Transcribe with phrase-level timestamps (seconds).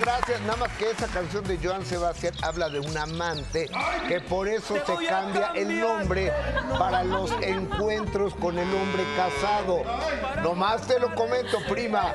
[0.00, 3.68] Gracias, nada más que esa canción de Joan Sebastián habla de un amante
[4.08, 6.32] que por eso se cambia el nombre
[6.78, 9.82] para los encuentros con el hombre casado.
[10.42, 12.12] Nomás te lo comento, prima.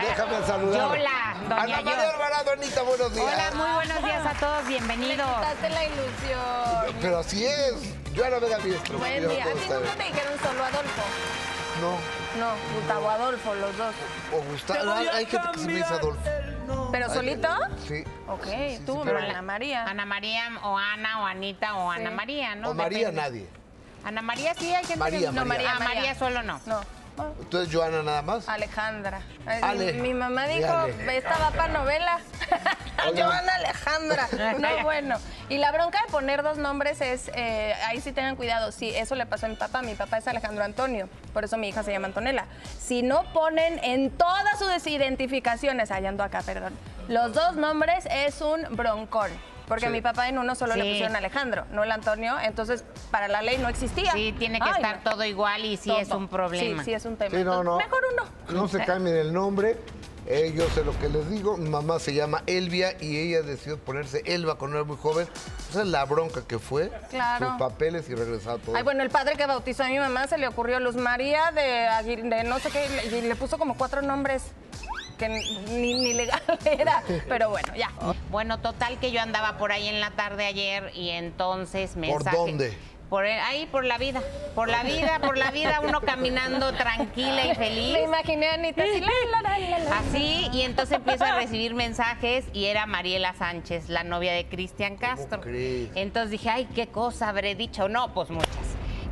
[0.00, 0.88] Déjame saludar.
[0.98, 2.10] Yola, doña Ana María Yola.
[2.10, 3.26] Alvarado, Anita, buenos días.
[3.32, 5.26] Hola, muy buenos días a todos, bienvenidos.
[5.38, 6.96] Quitaste la ilusión.
[7.00, 7.74] Pero así es.
[8.16, 8.98] Joana Vega Diestro.
[8.98, 9.44] Buen Yo día.
[9.44, 11.02] A ti nunca te dijeron solo Adolfo.
[11.80, 11.90] No,
[12.40, 13.94] No, Gustavo Adolfo, los dos.
[14.32, 14.90] o Gustavo.
[14.92, 16.20] Hay, hay gente que se me dice Adolfo.
[16.92, 17.48] ¿Pero solito?
[17.86, 18.04] Sí.
[18.28, 19.84] Ok, Sí, sí, tú, sí, pero pero- Ana María.
[19.84, 22.70] Ana María o Ana o Anita o Ana María, ¿no?
[22.70, 23.20] O María, Depende.
[23.22, 23.46] nadie.
[24.04, 25.34] Ana María sí hay gente María, que...
[25.34, 25.72] No, María.
[25.74, 26.60] Ah, María solo no.
[26.66, 26.80] No.
[27.18, 28.48] Bueno, Entonces, Joana nada más.
[28.48, 29.20] Alejandra.
[29.44, 29.94] Ale.
[29.94, 31.16] Mi mamá dijo, Ale.
[31.16, 32.20] esta va para novela.
[33.16, 34.28] Joana Alejandra.
[34.58, 35.16] No, bueno.
[35.48, 38.70] Y la bronca de poner dos nombres es, eh, ahí sí tengan cuidado.
[38.70, 39.82] Sí, eso le pasó a mi papá.
[39.82, 41.08] Mi papá es Alejandro Antonio.
[41.32, 42.46] Por eso mi hija se llama Antonella.
[42.78, 46.72] Si no ponen en todas sus identificaciones, allá ando acá, perdón,
[47.08, 49.30] los dos nombres es un broncón.
[49.68, 49.92] Porque Sí.
[49.92, 52.36] mi papá en uno solo le pusieron Alejandro, no el Antonio.
[52.40, 54.12] Entonces, para la ley no existía.
[54.12, 55.10] Sí, tiene que Ay, estar no.
[55.10, 56.82] todo igual y sí es un problema.
[56.82, 57.36] Sí, sí es un tema.
[57.36, 57.76] Sí, no, no.
[57.76, 58.22] Mejor uno.
[58.60, 59.76] No se cambien el nombre.
[60.30, 61.56] Eh, yo sé lo que les digo.
[61.56, 65.26] Mi mamá se llama Elvia y ella decidió ponerse Elba cuando era muy joven.
[65.70, 66.90] Esa es la bronca que fue.
[67.08, 67.48] Claro.
[67.48, 68.76] Sus papeles y regresaba todo.
[68.76, 72.22] Ay, bueno, el padre que bautizó a mi mamá se le ocurrió Luz María de,
[72.28, 74.42] de no sé qué, y le puso como cuatro nombres
[75.18, 77.02] que ni, ni legal era.
[77.28, 77.90] Pero bueno, ya.
[78.30, 82.36] Bueno, total que yo andaba por ahí en la tarde ayer y entonces ¿Por mensaje...
[82.36, 82.78] dónde?
[83.10, 84.20] Por el- ahí, por la vida.
[84.54, 87.94] Por la vida, por la vida, uno caminando tranquila y feliz.
[87.94, 89.98] Me imaginé a Anita así, la, la, la, la, la.
[90.00, 94.96] Así, y entonces empiezo a recibir mensajes y era Mariela Sánchez, la novia de Cristian
[94.96, 95.40] Castro.
[95.40, 95.88] crees?
[95.94, 97.88] Entonces dije, ay, ¿qué cosa habré dicho?
[97.88, 98.57] No, pues muchas.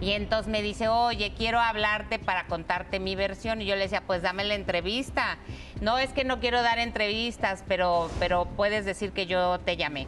[0.00, 3.62] Y entonces me dice, oye, quiero hablarte para contarte mi versión.
[3.62, 5.38] Y yo le decía, pues dame la entrevista.
[5.80, 10.06] No, es que no quiero dar entrevistas, pero, pero puedes decir que yo te llamé.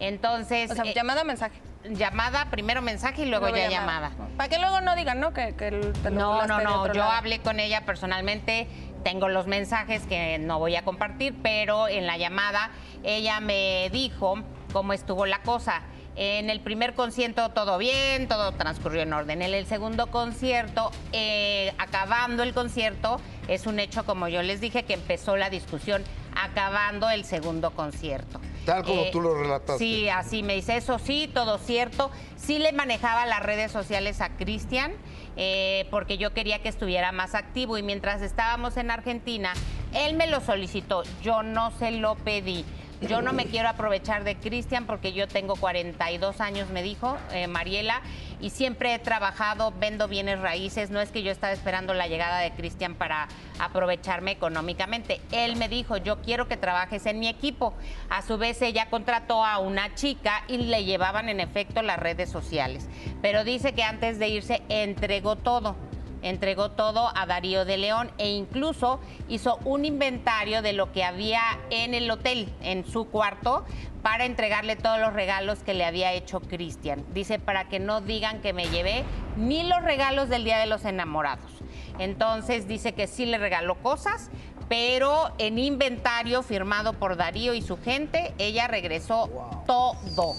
[0.00, 1.60] Entonces, O sea, eh, llamada o mensaje.
[1.84, 4.10] llamada, primero mensaje y luego, ya llamada.
[4.36, 5.32] Para que luego no digan, ¿no?
[5.32, 5.70] Que, que
[6.02, 6.86] te lo No, no, no.
[6.88, 7.10] Yo lado.
[7.12, 8.66] hablé con ella personalmente.
[9.04, 12.70] Tengo los mensajes que no voy a compartir, pero en la llamada
[13.02, 14.34] ella me dijo
[14.72, 15.82] cómo estuvo la cosa.
[16.16, 19.42] En el primer concierto todo bien, todo transcurrió en orden.
[19.42, 24.82] En el segundo concierto, eh, acabando el concierto, es un hecho, como yo les dije,
[24.82, 26.02] que empezó la discusión
[26.34, 28.40] acabando el segundo concierto.
[28.64, 29.78] Tal como tú lo relataste.
[29.78, 32.10] Sí, así me dice, eso sí, todo cierto.
[32.36, 34.92] Sí le manejaba las redes sociales a Cristian,
[35.36, 39.52] eh, porque yo quería que estuviera más activo y mientras estábamos en Argentina,
[39.94, 42.64] él me lo solicitó, yo no se lo pedí.
[43.00, 47.46] Yo no me quiero aprovechar de Cristian porque yo tengo 42 años, me dijo eh,
[47.46, 48.02] Mariela,
[48.40, 50.90] y siempre he trabajado, vendo bienes raíces.
[50.90, 53.28] No es que yo estaba esperando la llegada de Cristian para
[53.58, 55.20] aprovecharme económicamente.
[55.32, 57.72] Él me dijo, yo quiero que trabajes en mi equipo.
[58.10, 62.30] A su vez, ella contrató a una chica y le llevaban en efecto las redes
[62.30, 62.88] sociales.
[63.22, 65.74] Pero dice que antes de irse entregó todo
[66.22, 71.40] entregó todo a Darío de León e incluso hizo un inventario de lo que había
[71.70, 73.64] en el hotel, en su cuarto,
[74.02, 77.04] para entregarle todos los regalos que le había hecho Cristian.
[77.12, 79.04] Dice, para que no digan que me llevé
[79.36, 81.50] ni los regalos del Día de los Enamorados.
[81.98, 84.30] Entonces dice que sí le regaló cosas,
[84.68, 89.28] pero en inventario firmado por Darío y su gente, ella regresó
[89.66, 90.34] todo.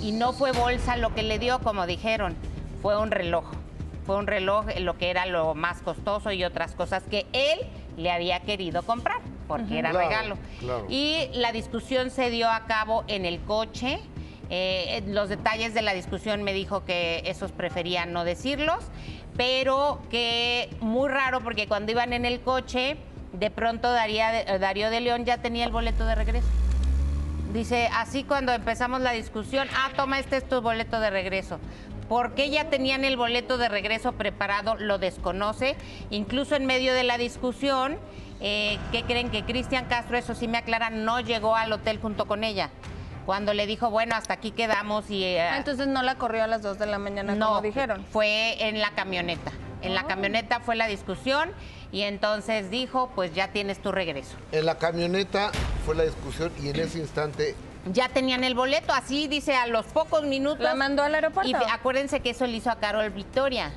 [0.00, 2.36] Y no fue bolsa lo que le dio, como dijeron,
[2.80, 3.44] fue un reloj
[4.10, 7.60] fue un reloj eh, lo que era lo más costoso y otras cosas que él
[7.96, 10.38] le había querido comprar porque era Claro, regalo.
[10.58, 10.86] claro.
[10.88, 14.00] Y la discusión se dio a cabo en el coche.
[14.48, 18.82] Eh, los detalles de la discusión me dijo que esos preferían no decirlos,
[19.36, 22.96] pero que muy raro porque cuando iban en el coche,
[23.32, 26.48] de pronto Daría- eh, Darío de León ya tenía el boleto de regreso.
[27.52, 31.60] Dice, así cuando empezamos la discusión, ah, toma, este es tu boleto de regreso.
[32.10, 34.74] ¿Por qué ya tenían el boleto de regreso preparado?
[34.74, 35.76] Lo desconoce.
[36.10, 37.96] Incluso en medio de la discusión,
[38.40, 42.26] eh, ¿qué creen que Cristian Castro, eso sí me aclaran, no llegó al hotel junto
[42.26, 42.70] con ella?
[43.26, 45.22] Cuando le dijo, bueno, hasta aquí quedamos y...
[45.22, 48.04] eh, Ah, entonces no la corrió a las 2 de la mañana, como dijeron.
[48.10, 49.52] fue en la camioneta.
[49.82, 50.06] En la Ah.
[50.08, 51.52] camioneta fue la discusión
[51.92, 54.36] y entonces dijo, pues ya tienes tu regreso.
[54.50, 55.52] En la camioneta
[55.86, 57.54] fue la discusión y en ese instante
[57.92, 60.60] Ya tenían el boleto, así dice a los pocos minutos.
[60.60, 61.50] ¿La mandó al aeropuerto?
[61.50, 63.72] Y acuérdense que eso le hizo a Carol Victoria.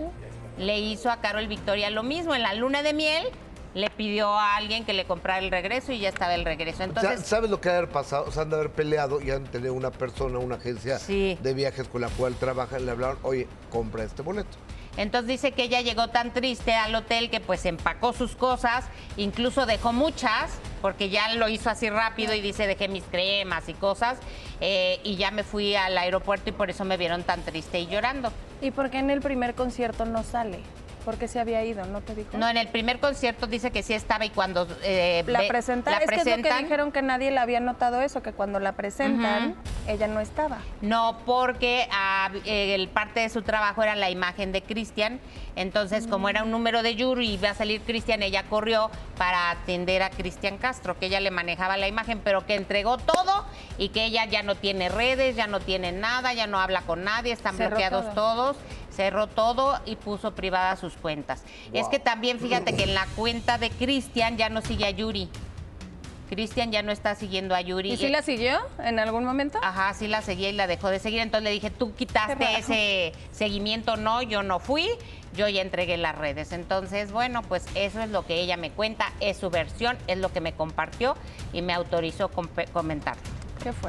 [0.57, 2.35] Le hizo a Carol Victoria lo mismo.
[2.35, 3.25] En la luna de miel
[3.73, 6.83] le pidió a alguien que le comprara el regreso y ya estaba el regreso.
[6.83, 8.29] Entonces, ¿Sabes lo que ha de haber pasado?
[8.31, 11.39] Se han de haber peleado y han tener una persona, una agencia Sí.
[11.41, 14.57] de viajes con la cual trabajan, le hablaron, oye, compra este boleto.
[14.97, 18.85] Entonces dice que ella llegó tan triste al hotel que pues empacó sus cosas,
[19.17, 23.73] incluso dejó muchas, porque ya lo hizo así rápido y dice dejé mis cremas y
[23.73, 24.17] cosas,
[24.61, 27.87] eh, y ya me fui al aeropuerto y por eso me vieron tan triste y
[27.87, 28.31] llorando.
[28.61, 30.59] ¿Y por qué en el primer concierto no sale?
[31.05, 32.37] Porque se había ido, ¿no te dijo?
[32.37, 36.09] No, en el primer concierto dice que sí estaba y cuando eh, la, presentan, es
[36.09, 39.55] que es lo que dijeron que nadie le había notado eso, que cuando la presentan
[39.87, 40.59] ella no estaba.
[40.81, 45.19] No, porque ah, el parte de su trabajo era la imagen de Cristian,
[45.55, 49.51] entonces como era un número de Yuri y iba a salir Cristian, ella corrió para
[49.51, 53.45] atender a Cristian Castro, que ella le manejaba la imagen, pero que entregó todo
[53.77, 57.03] y que ella ya no tiene redes, ya no tiene nada, ya no habla con
[57.03, 58.55] nadie, están bloqueados todos
[58.95, 61.43] cerró todo y puso privadas sus cuentas.
[61.73, 65.29] Es que también fíjate que en la cuenta de Cristian ya no sigue a Yuri.
[66.29, 67.91] Cristian ya no está siguiendo a Yuri.
[67.91, 69.59] ¿Y sí la siguió en algún momento?
[69.61, 71.19] Ajá, sí la seguía y la dejó de seguir.
[71.19, 74.89] Entonces le dije, tú quitaste ese seguimiento, no, yo no fui,
[75.35, 76.51] yo ya entregué las redes.
[76.51, 80.31] Entonces, bueno, pues eso es lo que ella me cuenta, es su versión, es lo
[80.31, 81.15] que me compartió
[81.51, 83.17] y me autorizó comentar.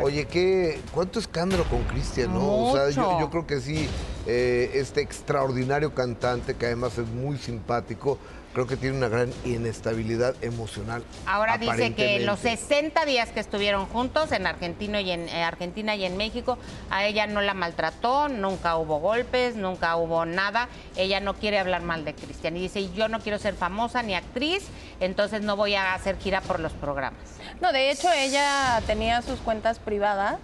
[0.03, 2.69] Oye, ¿qué, ¿cuánto escándalo con Cristian, no?
[2.69, 3.89] O sea, yo, creo que sí,
[4.27, 8.19] eh, este extraordinario cantante, que además es muy simpático,
[8.55, 11.05] creo que tiene una gran inestabilidad emocional.
[11.27, 15.97] Ahora dice que los 60 días que estuvieron juntos en Argentina y en eh, Argentina
[15.97, 16.57] y en México,
[16.89, 20.69] a ella no la maltrató, nunca hubo golpes, nunca hubo nada.
[20.97, 24.15] Ella no quiere hablar mal de Cristian y dice, "Yo no quiero ser famosa ni
[24.15, 24.69] actriz,
[25.01, 27.21] entonces no voy a hacer gira por los programas."
[27.61, 30.39] No, de hecho ella tenía sus cuentas privadas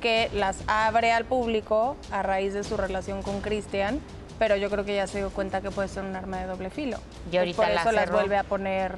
[0.00, 4.00] que las abre al público a raíz de su relación con Cristian
[4.40, 6.70] pero yo creo que ya se dio cuenta que puede ser un arma de doble
[6.70, 6.96] filo.
[7.30, 8.96] Y ahorita por eso las vuelve a poner.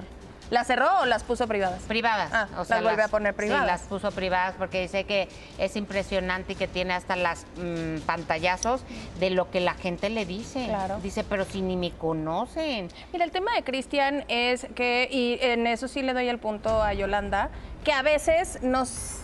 [0.51, 1.83] ¿Las cerró o las puso privadas?
[1.89, 2.31] Privadas.
[2.33, 3.63] Ah, o sea, las vuelve a poner privadas.
[3.63, 5.29] Sí, las puso privadas porque dice que
[5.59, 8.85] es impresionante y que tiene hasta las mm, pantallazos
[9.19, 10.67] de lo que la gente le dice.
[10.67, 11.01] Claro.
[11.03, 12.89] Dice, pero si ni me conocen.
[13.13, 16.85] Mira, el tema de Cristian es que, y en eso sí le doy el punto
[16.85, 17.51] a Yolanda,
[17.83, 19.17] que a veces nos,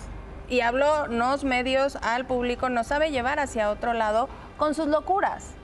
[0.48, 5.57] y hablo nos medios al público, nos sabe llevar hacia otro lado con sus locuras.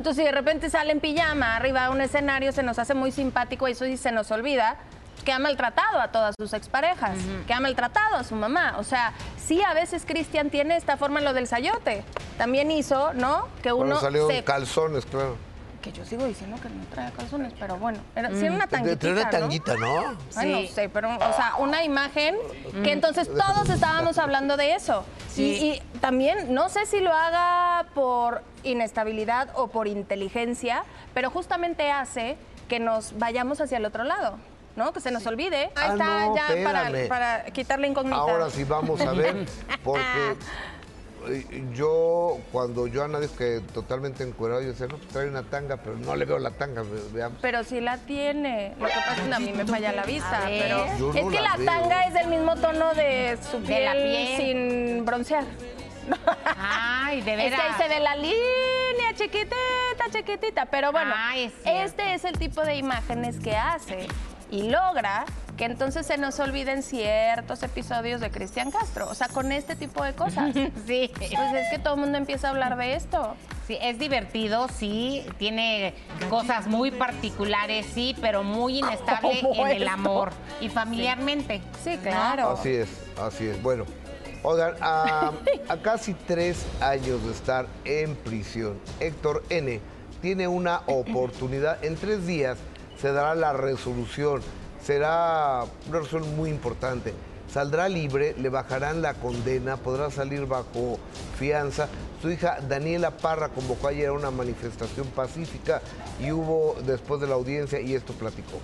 [0.00, 3.12] Entonces, si de repente sale en pijama arriba de un escenario, se nos hace muy
[3.12, 4.78] simpático y eso sí se nos olvida
[5.26, 8.76] que ha maltratado a todas sus exparejas, que ha maltratado a su mamá.
[8.78, 12.02] O sea, sí, a veces Cristian tiene esta forma en lo del sayote.
[12.38, 13.48] También hizo, ¿no?
[13.62, 13.96] Que uno.
[13.96, 15.36] Bueno, salió calzones, claro
[15.80, 18.98] que yo sigo diciendo que no trae calzones, pero bueno, era, sí era una tanguita,
[18.98, 20.16] Trae una tanguita, ¿no?
[20.36, 22.36] Ay, no sé, pero, o sea, una imagen
[22.84, 25.04] que entonces todos estábamos hablando de eso.
[25.36, 30.84] Y, también, no sé si lo haga por inestabilidad o por inteligencia,
[31.14, 32.36] pero justamente hace
[32.68, 34.38] que nos vayamos hacia el otro lado.
[34.76, 34.92] ¿no?
[34.92, 35.64] Que se nos olvide.
[35.74, 38.16] Ahí ah, está, ya para, para quitarle incógnita.
[38.16, 39.44] Ahora sí vamos a ver,
[39.84, 40.36] porque
[41.74, 45.76] yo, cuando yo a nadie que totalmente encuerado, yo decía, no, pues trae una tanga,
[45.76, 46.82] pero no le veo la tanga,
[47.12, 47.38] veamos.
[47.42, 48.74] Pero sí la tiene.
[48.78, 50.84] Lo que pasa es que a mí me falla la vista, pero
[51.14, 55.44] es que la, tanga es del mismo tono de su piel, sin broncear.
[56.58, 57.52] Ay, de veras.
[57.52, 60.66] Es que ahí se ve la línea chiquitita, chiquitita.
[60.66, 61.14] Pero bueno,
[61.64, 64.06] este es el tipo de imágenes que hace
[64.50, 65.24] y logra
[65.56, 69.08] que entonces se nos olviden ciertos episodios de Cristian Castro.
[69.10, 70.54] O sea, con este tipo de cosas.
[70.86, 71.12] sí.
[71.18, 73.36] Pues es que todo el mundo empieza a hablar de esto.
[73.66, 75.94] Sí, es divertido, sí, tiene
[76.30, 80.32] cosas muy particulares, sí, pero muy inestable en el amor
[80.62, 81.60] y familiarmente.
[81.84, 82.48] Sí, claro.
[82.50, 82.88] Así es,
[83.20, 83.62] así es.
[83.62, 83.84] Bueno,
[84.42, 85.32] oigan, a,
[85.82, 89.80] casi tres años de estar en prisión, Héctor N.
[90.22, 91.82] tiene una oportunidad.
[91.84, 92.58] En tres días
[93.00, 94.42] se dará la resolución
[94.84, 97.14] será una resolución muy importante.
[97.52, 100.98] Saldrá libre, le bajarán la condena, podrá salir bajo
[101.36, 101.88] fianza.
[102.22, 105.82] Su hija Daniela Parra convocó ayer a una manifestación pacífica
[106.20, 108.60] y hubo después de la audiencia y esto platicó.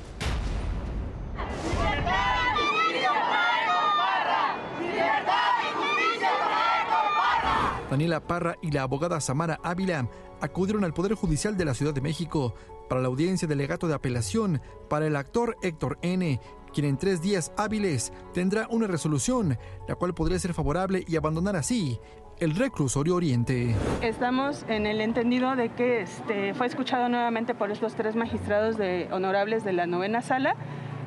[7.90, 10.08] Daniela Parra y la abogada Samara Ávila
[10.40, 12.54] acudieron al Poder Judicial de la Ciudad de México
[12.88, 16.40] para la audiencia de legato de apelación para el actor Héctor N.,
[16.72, 19.56] quien en tres días hábiles tendrá una resolución,
[19.88, 21.98] la cual podría ser favorable y abandonar así
[22.38, 23.74] el reclusorio Oriente.
[24.02, 29.08] Estamos en el entendido de que este, fue escuchado nuevamente por estos tres magistrados de,
[29.10, 30.54] honorables de la novena sala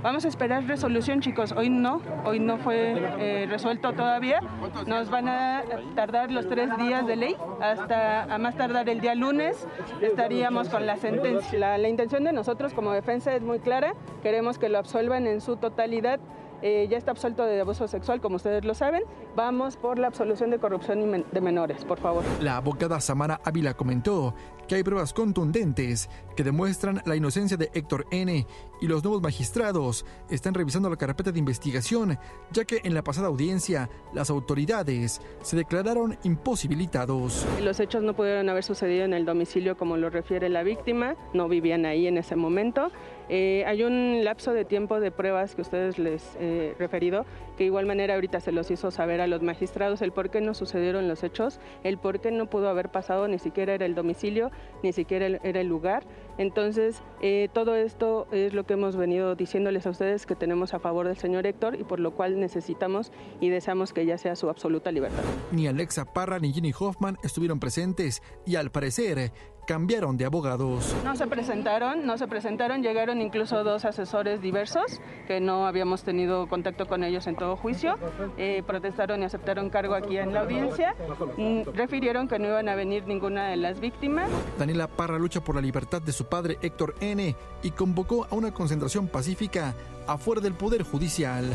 [0.02, 1.52] Vamos a esperar resolución, chicos.
[1.52, 4.40] Hoy no, hoy no fue eh, resuelto todavía.
[4.88, 5.64] Nos van a
[5.94, 7.36] tardar los tres días de ley.
[7.62, 9.68] Hasta a más tardar el día lunes
[10.02, 11.78] estaríamos con la sentencia.
[11.78, 13.94] La, intención de nosotros como defensa es muy clara.
[14.24, 16.22] Queremos que lo absuelvan en su totalidad.
[16.62, 19.04] Eh, ya está absuelto de abuso sexual, como ustedes lo saben.
[19.36, 22.24] Vamos por la absolución de corrupción de menores, por favor.
[22.42, 24.34] La abogada Samara Ávila comentó
[24.68, 28.48] que hay pruebas contundentes que demuestran la inocencia de Héctor N.
[28.80, 32.18] y los nuevos magistrados están revisando la carpeta de investigación,
[32.54, 37.46] ya que en la pasada audiencia las autoridades se declararon imposibilitados.
[37.62, 41.50] Los hechos no pudieron haber sucedido en el domicilio como lo refiere la víctima, no
[41.50, 42.90] vivían ahí en ese momento.
[43.28, 47.26] Eh, hay un lapso de tiempo de pruebas que ustedes les he referido,
[47.58, 50.42] que de igual manera ahorita se los hizo saber a los magistrados el por qué
[50.42, 53.94] no sucedieron los hechos, el por qué no pudo haber pasado, ni siquiera era el
[53.94, 54.50] domicilio,
[54.82, 56.06] ni siquiera era el lugar.
[56.40, 60.80] Entonces, eh, todo esto es lo que hemos venido diciéndoles a ustedes que tenemos a
[60.80, 64.50] favor del señor Héctor y por lo cual necesitamos y deseamos que ya sea su
[64.50, 65.22] absoluta libertad.
[65.52, 69.34] Ni Alexa Parra ni Ginny Hoffman estuvieron presentes y al parecer
[69.70, 70.96] cambiaron de abogados.
[71.04, 76.48] No se presentaron, no se presentaron, llegaron incluso dos asesores diversos que no habíamos tenido
[76.48, 77.94] contacto con ellos en todo juicio,
[78.40, 80.96] eh, protestaron y aceptaron cargo aquí en la audiencia,
[81.38, 84.28] mm, refirieron que no iban a venir ninguna de las víctimas.
[84.58, 87.36] Daniela Parra lucha por la libertad de su padre Héctor N.
[87.62, 89.76] y convocó a una concentración pacífica
[90.08, 91.46] afuera del Poder Judicial.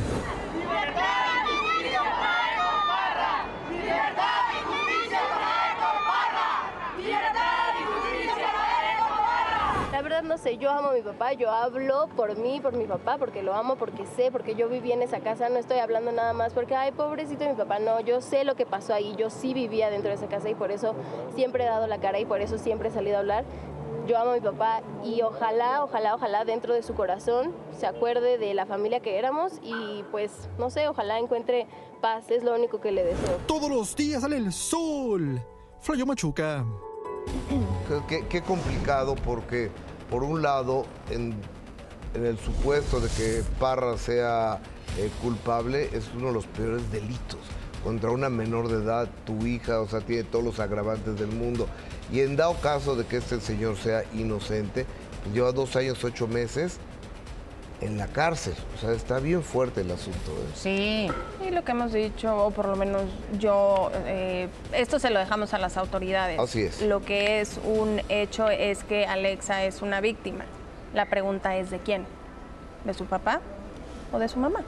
[10.24, 13.42] No sé, yo amo a mi papá, yo hablo por mí, por mi papá, porque
[13.42, 16.52] lo amo, porque sé, porque yo viví en esa casa, no estoy hablando nada más
[16.52, 19.90] porque, ay, pobrecito mi papá, no, yo sé lo que pasó ahí, yo sí vivía
[19.90, 20.94] dentro de esa casa y por eso
[21.34, 23.44] siempre he dado la cara y por eso siempre he salido a hablar.
[24.06, 28.36] Yo amo a mi papá y ojalá, ojalá, ojalá dentro de su corazón se acuerde
[28.36, 31.66] de la familia que éramos y pues, no sé, ojalá encuentre
[32.02, 33.38] paz, es lo único que le deseo.
[33.46, 35.40] Todos los días sale el sol.
[35.80, 36.64] Flayo Machuca.
[38.08, 39.70] Qué, qué complicado porque,
[40.10, 41.34] por un lado, en,
[42.14, 44.60] el supuesto de que Parra sea
[44.98, 47.40] eh, culpable, es uno de los peores delitos.
[47.82, 51.66] Contra una menor de edad, tu hija, o sea, tiene todos los agravantes del mundo.
[52.12, 54.86] Y en dado caso de que este señor sea inocente,
[55.22, 56.78] pues lleva dos años, ocho meses
[57.80, 58.54] en la cárcel.
[58.76, 60.30] O sea, está bien fuerte el asunto.
[60.32, 60.50] ¿eh?
[60.54, 61.10] Sí.
[61.46, 63.02] Y lo que hemos dicho, o por lo menos
[63.38, 66.38] yo, eh, esto se lo dejamos a las autoridades.
[66.38, 66.80] Así es.
[66.82, 70.44] Lo que es un hecho es que Alexa es una víctima.
[70.94, 72.06] La pregunta es de quién,
[72.84, 73.40] de su papá
[74.12, 74.60] o de su mamá.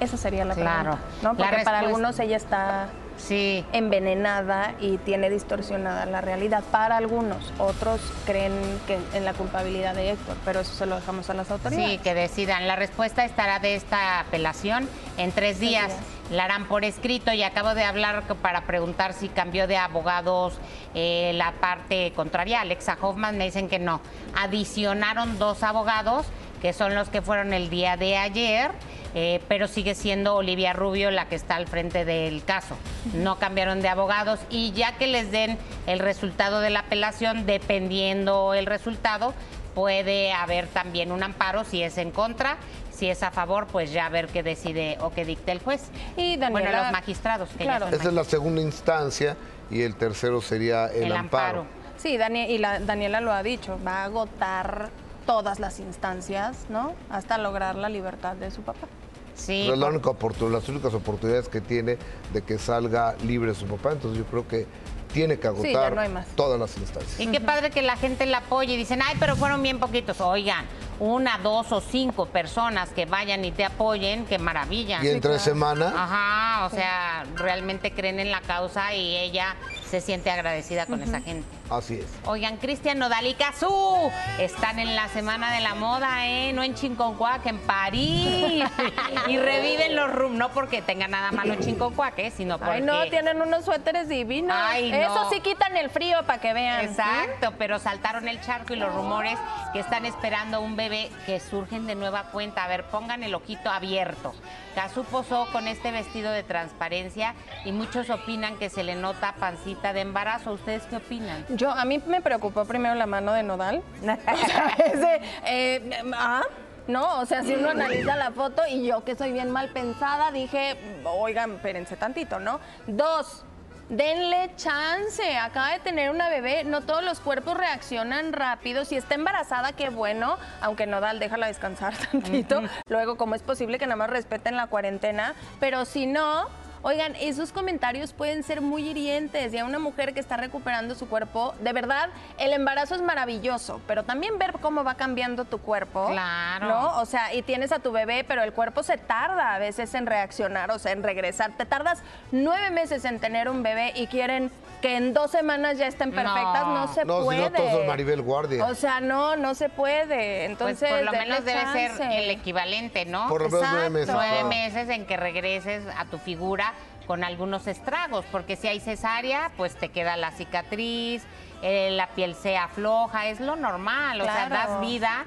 [0.00, 0.90] Esa sería la Claro.
[0.92, 1.08] pregunta.
[1.22, 1.32] ¿no?
[1.32, 3.64] La Porque para algunos ella está Sí.
[3.72, 6.62] envenenada y tiene distorsionada la realidad.
[6.70, 8.52] Para algunos, otros creen
[8.86, 11.92] que en la culpabilidad de Héctor, pero eso se lo dejamos a las autoridades.
[11.92, 12.66] Sí, que decidan.
[12.66, 15.92] La respuesta estará de esta apelación en tres días.
[16.30, 20.54] La harán por escrito y acabo de hablar para preguntar si cambió de abogados
[20.94, 22.62] eh, la parte contraria.
[22.62, 24.00] Alexa Hoffman me dicen que no.
[24.34, 26.26] Adicionaron dos abogados
[26.62, 28.70] que son los que fueron el día de ayer,
[29.14, 32.76] eh, pero sigue siendo Olivia Rubio la que está al frente del caso.
[33.14, 38.54] No cambiaron de abogados y ya que les den el resultado de la apelación, dependiendo
[38.54, 39.34] el resultado,
[39.74, 42.56] puede haber también un amparo si es en contra,
[42.92, 45.90] si es a favor, pues ya ver qué decide o qué dicta el juez.
[46.16, 47.86] Y Daniela- bueno, los magistrados que Claro.
[47.86, 49.36] ya son Esa es la segunda instancia
[49.70, 51.60] y el tercero sería el, el amparo.
[51.62, 51.84] amparo.
[51.96, 54.90] Sí, Dani- y la- Daniela lo ha dicho, va a agotar
[55.26, 56.94] todas las instancias, ¿no?
[57.10, 58.86] Hasta lograr la libertad de su papá.
[59.34, 60.10] Sí, Pero es la única
[60.50, 61.98] las únicas oportunidades que tiene
[62.32, 63.92] de que salga libre su papá.
[63.92, 64.66] Entonces yo creo que
[65.12, 66.26] tiene que Sí, agotar no hay más.
[66.34, 67.20] todas las instancias.
[67.20, 70.20] Y qué padre que la gente la apoye y dicen, ay, pero fueron bien poquitos.
[70.20, 70.66] Oigan,
[70.98, 75.02] una, dos o cinco personas que vayan y te apoyen, qué maravilla.
[75.04, 79.54] Y entre semana, Ajá, o sea, realmente creen en la causa y ella
[79.88, 81.46] se siente agradecida con esa gente.
[81.70, 82.06] Así es.
[82.26, 86.52] Oigan, Cristian Nodal y Cazú están en la Semana de la Moda, ¿eh?
[86.52, 88.64] No en Chinconcuac, en París.
[89.28, 92.30] y reviven los rum, no porque tenga nada malo Chinconcuac, ¿eh?
[92.30, 92.74] Sino porque...
[92.74, 94.56] Ay, no, tienen unos suéteres divinos.
[94.58, 94.96] Ay, no.
[94.96, 96.84] Eso sí quitan el frío para que vean.
[96.84, 99.38] Exacto, pero saltaron el charco y los rumores
[99.72, 102.64] que están esperando un bebé que surgen de nueva cuenta.
[102.64, 104.34] A ver, pongan el ojito abierto.
[104.74, 109.92] Cazú posó con este vestido de transparencia y muchos opinan que se le nota pancita
[109.92, 110.52] de embarazo.
[110.52, 111.44] ¿Ustedes qué opinan?
[111.56, 113.82] Yo, a mí me preocupó primero la mano de Nodal.
[114.02, 116.42] O sea, ese, eh, ah,
[116.86, 120.30] no, o sea, si uno analiza la foto y yo que soy bien mal pensada,
[120.30, 122.60] dije, oigan, espérense tantito, ¿no?
[122.86, 123.44] Dos,
[123.88, 129.14] denle chance, acaba de tener una bebé, no todos los cuerpos reaccionan rápido, si está
[129.14, 134.10] embarazada, qué bueno, aunque Nodal, déjala descansar tantito, luego, ¿cómo es posible que nada más
[134.10, 135.34] respeten la cuarentena?
[135.60, 136.48] Pero si no...
[136.86, 141.08] Oigan, esos comentarios pueden ser muy hirientes y a una mujer que está recuperando su
[141.08, 146.08] cuerpo, de verdad, el embarazo es maravilloso, pero también ver cómo va cambiando tu cuerpo.
[146.08, 146.68] Claro.
[146.68, 147.00] ¿No?
[147.00, 150.04] O sea, y tienes a tu bebé, pero el cuerpo se tarda a veces en
[150.04, 151.52] reaccionar, o sea, en regresar.
[151.56, 154.50] Te tardas nueve meses en tener un bebé y quieren
[154.82, 157.40] que en dos semanas ya estén perfectas, no, se No, puede.
[157.40, 158.66] no, todos son Maribel Guardia.
[158.66, 160.04] O sea, no, no se puede.
[160.06, 163.26] Pues Entonces, por lo denle menos debe ser el equivalente, ¿no?
[163.30, 164.10] Por lo menos nueve meses.
[164.12, 164.48] nueve claro.
[164.48, 166.73] meses en que regreses a tu figura
[167.06, 171.24] con algunos estragos, porque si hay cesárea, pues te queda la cicatriz,
[171.62, 175.24] eh, la piel se afloja, es lo normal, o sea, das vida,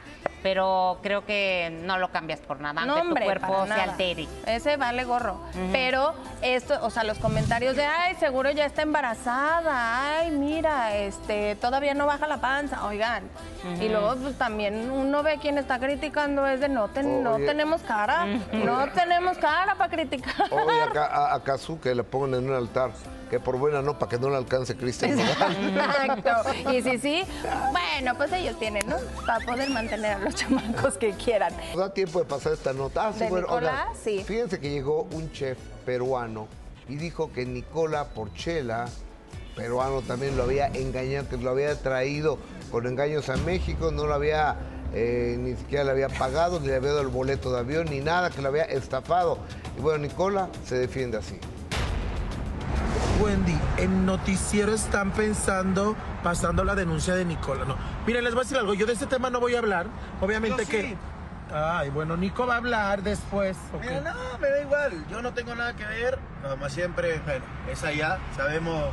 [0.47, 3.83] pero creo que no lo cambias por nada, No, aunque hombre, tu cuerpo se nada.
[3.83, 4.27] altere.
[4.45, 5.41] Ese vale gorro.
[5.73, 11.55] Pero esto, o sea, los comentarios de, ay, seguro ya está embarazada, ay, mira, este,
[11.57, 13.23] todavía no baja la panza, oigan.
[13.81, 17.45] Y luego, pues también uno ve quién está criticando, es de no, ten- no Oye.
[17.45, 20.33] tenemos cara, no tenemos cara para criticar.
[20.49, 22.91] Oye, acá, a, a Kazu que le pongan en un altar,
[23.29, 25.19] que por buena no, para que no le alcance Cristian.
[25.19, 26.31] Exacto.
[26.71, 27.23] Y si sí,
[27.71, 28.97] bueno, pues ellos tienen, ¿no?
[29.25, 31.53] Para poder mantener a los chamacos que quieran.
[31.69, 33.07] ¿Nos da tiempo de pasar esta nota?
[33.07, 33.87] Ah, sí, ¿De bueno, Nicolás?
[34.03, 34.23] Sí.
[34.25, 36.47] Fíjense que llegó un chef peruano
[36.89, 38.85] y dijo que Nicola Porchela,
[39.55, 42.37] peruano, también lo había engañado, que lo había traído
[42.71, 44.55] con engaños a México, no lo había,
[44.93, 47.99] eh, ni siquiera le había pagado, ni le había dado el boleto de avión, ni
[47.99, 49.39] nada, que lo había estafado.
[49.77, 51.39] Y bueno, Nicola se defiende así.
[53.21, 57.65] Wendy, en noticiero están pensando pasando la denuncia de Nicola.
[57.65, 58.73] No, miren, les voy a decir algo.
[58.73, 59.87] Yo de este tema no voy a hablar.
[60.21, 60.81] Obviamente Yo que.
[60.81, 60.97] sí.
[61.53, 63.55] Ay, bueno, Nico va a hablar después.
[63.79, 65.05] Mira, no, me da igual.
[65.09, 66.19] Yo no tengo nada que ver.
[66.47, 68.17] Como siempre, bueno, es allá.
[68.35, 68.83] Sabemos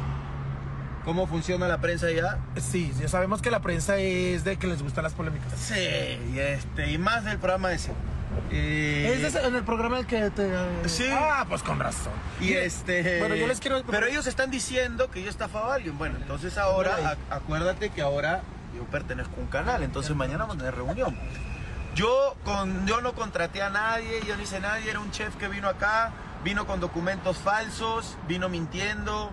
[1.05, 2.39] cómo funciona la prensa allá.
[2.57, 5.53] Sí, ya sabemos que la prensa es de que les gustan las polémicas.
[5.57, 5.75] Sí,
[6.33, 7.93] y, este, y más del programa ese.
[8.51, 10.51] Eh, Es ese- en el programa el que te.
[10.89, 11.07] Sí.
[11.13, 12.13] Ah, pues con razón.
[12.41, 13.19] Y este.
[13.21, 13.83] Bueno, yo les quiero.
[13.85, 15.97] Pero ellos están diciendo que yo estafaba a alguien.
[15.99, 18.43] Bueno, entonces ahora, a- acuérdate que ahora
[18.77, 21.17] yo pertenezco a un canal, entonces mañana vamos a tener reunión.
[21.95, 25.47] Yo, con, yo no contraté a nadie, yo no hice nadie, era un chef que
[25.47, 26.11] vino acá,
[26.43, 29.31] vino con documentos falsos, vino mintiendo,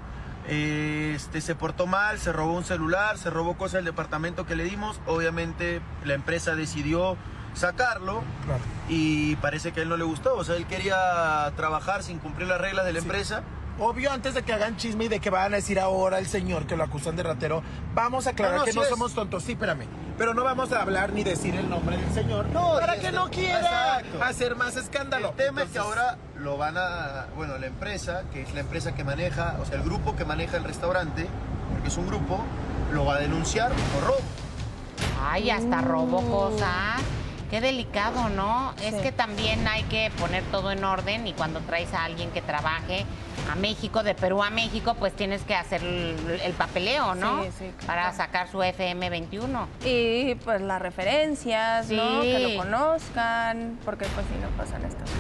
[0.48, 4.56] eh, este, se portó mal, se robó un celular, se robó cosas del departamento que
[4.56, 5.00] le dimos.
[5.08, 7.18] Obviamente la empresa decidió
[7.54, 8.62] sacarlo Claro.
[8.90, 10.36] y parece que a él no le gustó.
[10.36, 13.44] O sea, él quería trabajar sin cumplir las reglas de la empresa.
[13.80, 16.68] Obvio, antes de que hagan chisme y de que van a decir ahora el señor
[16.68, 17.64] que lo acusan de ratero,
[17.96, 18.90] vamos a aclarar No, no, que sí no es.
[18.90, 19.44] somos tontos.
[19.44, 19.86] Sí, espérame.
[20.18, 22.46] Pero no vamos a hablar ni decir el nombre del señor.
[22.48, 24.24] No, para que no quiera Exacto.
[24.24, 25.30] hacer más escándalo.
[25.30, 28.94] El tema es que ahora lo van a, bueno, la empresa, que es la empresa
[28.94, 31.28] que maneja, o sea, el grupo que maneja el restaurante,
[31.72, 32.44] porque es un grupo,
[32.92, 34.22] lo va a denunciar por robo.
[35.24, 37.02] Ay, hasta robo cosas.
[37.52, 38.74] Qué delicado, ¿no?
[38.82, 42.42] Es que también hay que poner todo en orden y cuando traes a alguien que
[42.42, 43.06] trabaje
[43.52, 47.44] a México, de Perú a México, pues tienes que hacer el, el papeleo, ¿no?
[47.44, 47.88] Sí, sí, claro.
[47.88, 49.66] Para sacar su FM21.
[49.84, 52.22] Y pues las referencias, ¿no?
[52.22, 52.32] Sí.
[52.32, 55.18] Que lo conozcan, porque pues si no pasan estas cosas.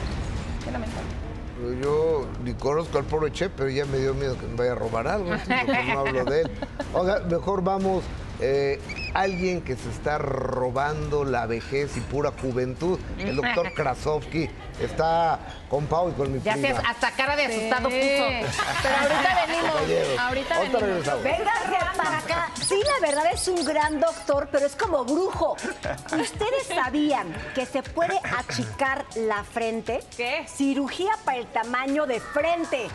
[0.63, 1.09] Qué lamentable.
[1.57, 4.71] Pero Yo ni conozco al pobre chef, pero ya me dio miedo que me vaya
[4.71, 6.51] a robar algo, entonces mejor no hablo de él.
[6.93, 8.03] Oiga, mejor vamos,
[8.41, 8.79] eh,
[9.13, 14.49] alguien que se está robando la vejez y pura juventud, el doctor Krasovsky,
[14.81, 16.67] está con Pau y con mi Ya prima.
[16.81, 17.99] se, hasta cara de asustado Sí.
[17.99, 18.57] puso.
[18.83, 20.19] Pero ahorita venimos.
[20.19, 21.23] Ahorita ahorita venimos.
[21.23, 22.49] Véngase para acá.
[22.67, 25.55] Sí, la verdad es un gran doctor, pero es como brujo.
[26.19, 29.99] ¿Ustedes sabían que se puede achicar la frente?
[30.17, 30.45] ¿Qué?
[30.47, 32.87] Cirugía para el tamaño de frente.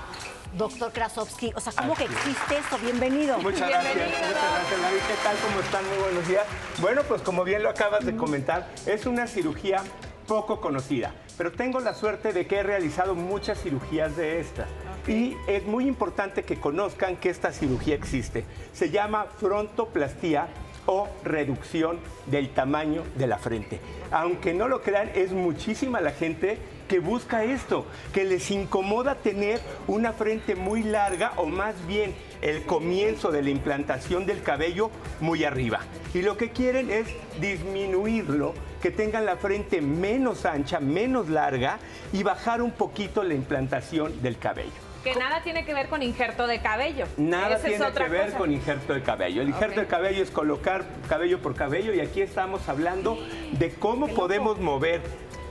[0.56, 2.78] Doctor Krasovsky, o sea, ¿cómo que existe eso?
[2.78, 3.38] Bienvenido.
[3.40, 5.00] Muchas gracias, muchas gracias David.
[5.06, 5.36] ¿Qué tal?
[5.46, 5.86] ¿Cómo están?
[5.86, 6.46] Muy buenos días.
[6.80, 9.82] Bueno, pues como bien lo acabas de comentar, es una cirugía
[10.26, 14.66] poco conocida, pero tengo la suerte de que he realizado muchas cirugías de estas.
[15.06, 18.46] Y es muy importante que conozcan que esta cirugía existe.
[18.72, 20.48] Se llama frontoplastía
[20.86, 23.78] o reducción del tamaño de la frente.
[24.10, 29.60] Aunque no lo crean, es muchísima la gente que busca esto, que les incomoda tener
[29.86, 35.44] una frente muy larga o más bien el comienzo de la implantación del cabello muy
[35.44, 35.80] arriba.
[36.14, 37.06] Y lo que quieren es
[37.40, 41.78] disminuirlo, que tengan la frente menos ancha, menos larga
[42.12, 44.70] y bajar un poquito la implantación del cabello.
[45.02, 47.06] Que nada tiene que ver con injerto de cabello.
[47.16, 48.38] Nada Esa tiene que ver cosa.
[48.38, 49.40] con injerto de cabello.
[49.40, 53.16] El injerto de cabello es colocar cabello por cabello y aquí estamos hablando
[53.52, 55.00] de cómo podemos mover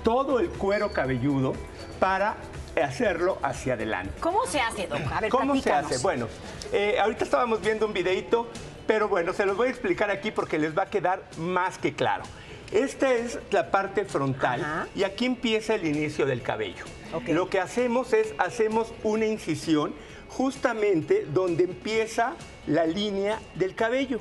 [0.06, 1.54] todo el cuero cabelludo
[2.00, 2.38] para
[2.82, 4.14] hacerlo hacia adelante.
[4.20, 5.00] ¿Cómo se hace, Doc?
[5.12, 5.98] A ver, ¿Cómo se hace?
[5.98, 6.28] Bueno,
[6.72, 8.48] eh, ahorita estábamos viendo un videito,
[8.86, 11.96] pero bueno, se los voy a explicar aquí porque les va a quedar más que
[11.96, 12.24] claro.
[12.72, 14.88] Esta es la parte frontal Ajá.
[14.94, 16.86] y aquí empieza el inicio del cabello.
[17.28, 19.96] Lo que hacemos es, hacemos una incisión
[20.30, 22.36] justamente donde empieza
[22.68, 24.20] la línea del cabello.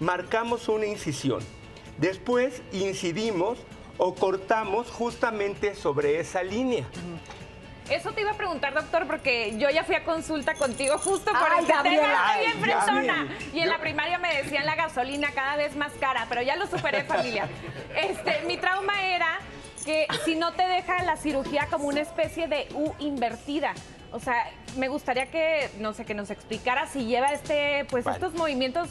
[0.00, 1.40] Marcamos una incisión.
[1.98, 3.58] Después incidimos
[3.98, 6.84] o cortamos justamente sobre esa línea.
[7.88, 11.52] Eso te iba a preguntar, doctor, porque yo ya fui a consulta contigo justo por
[11.52, 12.02] Ay, este Gabriela.
[12.02, 12.34] tema.
[12.34, 13.14] Estoy en Ay, persona.
[13.16, 13.54] Gabriela.
[13.54, 16.66] Y en la primaria me decían la gasolina cada vez más cara, pero ya lo
[16.66, 17.48] superé, familia.
[17.94, 19.38] Este, mi trauma era
[19.84, 23.72] que si no te deja la cirugía como una especie de U invertida.
[24.10, 28.16] O sea, me gustaría que, no sé, que nos explicara si lleva este, pues Vale.
[28.16, 28.88] estos movimientos,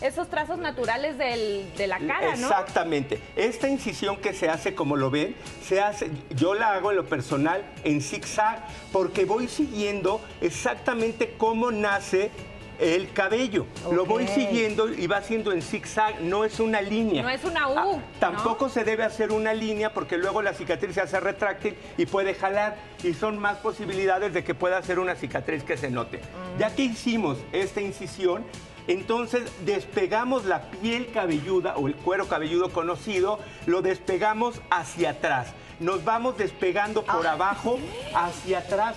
[0.00, 2.48] esos trazos naturales del- de la cara, ¿no?
[2.48, 3.20] Exactamente.
[3.36, 7.06] Esta incisión que se hace, como lo ven, se hace, yo la hago en lo
[7.06, 12.30] personal en zigzag, porque voy siguiendo exactamente cómo nace
[12.78, 13.66] el cabello.
[13.90, 17.22] Lo voy siguiendo y va haciendo en zigzag, no es una línea.
[17.24, 18.02] No es una U, Ah, ¿no?
[18.20, 22.34] tampoco se debe hacer una línea porque luego la cicatriz se hace retráctil y puede
[22.34, 26.18] jalar y son más posibilidades de que pueda ser una cicatriz que se note.
[26.18, 26.58] Mm.
[26.60, 28.44] Ya que hicimos esta incisión,
[28.88, 35.52] entonces despegamos la piel cabelluda o el cuero cabelludo conocido, lo despegamos hacia atrás.
[35.78, 37.78] Nos vamos despegando por abajo
[38.14, 38.96] hacia atrás.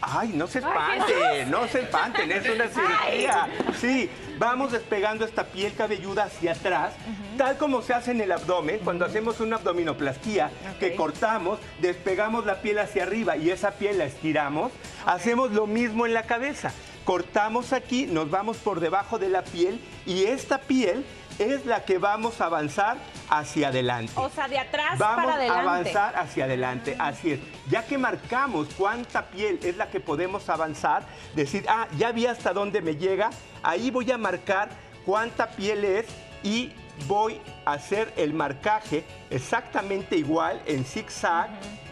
[0.00, 3.48] Ay, no se espanten, no se espanten, es una cirugía.
[3.80, 6.92] Sí, vamos despegando esta piel cabelluda hacia atrás,
[7.38, 12.60] tal como se hace en el abdomen, cuando hacemos una abdominoplastía, que cortamos, despegamos la
[12.60, 14.72] piel hacia arriba y esa piel la estiramos,
[15.06, 16.72] hacemos lo mismo en la cabeza.
[17.04, 21.04] Cortamos aquí, nos vamos por debajo de la piel y esta piel
[21.38, 22.96] es la que vamos a avanzar
[23.28, 24.12] hacia adelante.
[24.16, 25.58] O sea, de atrás Vamos para adelante.
[25.58, 27.40] a avanzar hacia adelante, así es.
[27.68, 32.52] Ya que marcamos cuánta piel es la que podemos avanzar, decir, ah, ya vi hasta
[32.52, 33.30] dónde me llega,
[33.62, 34.70] ahí voy a marcar
[35.04, 36.06] cuánta piel es
[36.42, 36.72] y
[37.06, 41.50] voy a hacer el marcaje exactamente igual en zigzag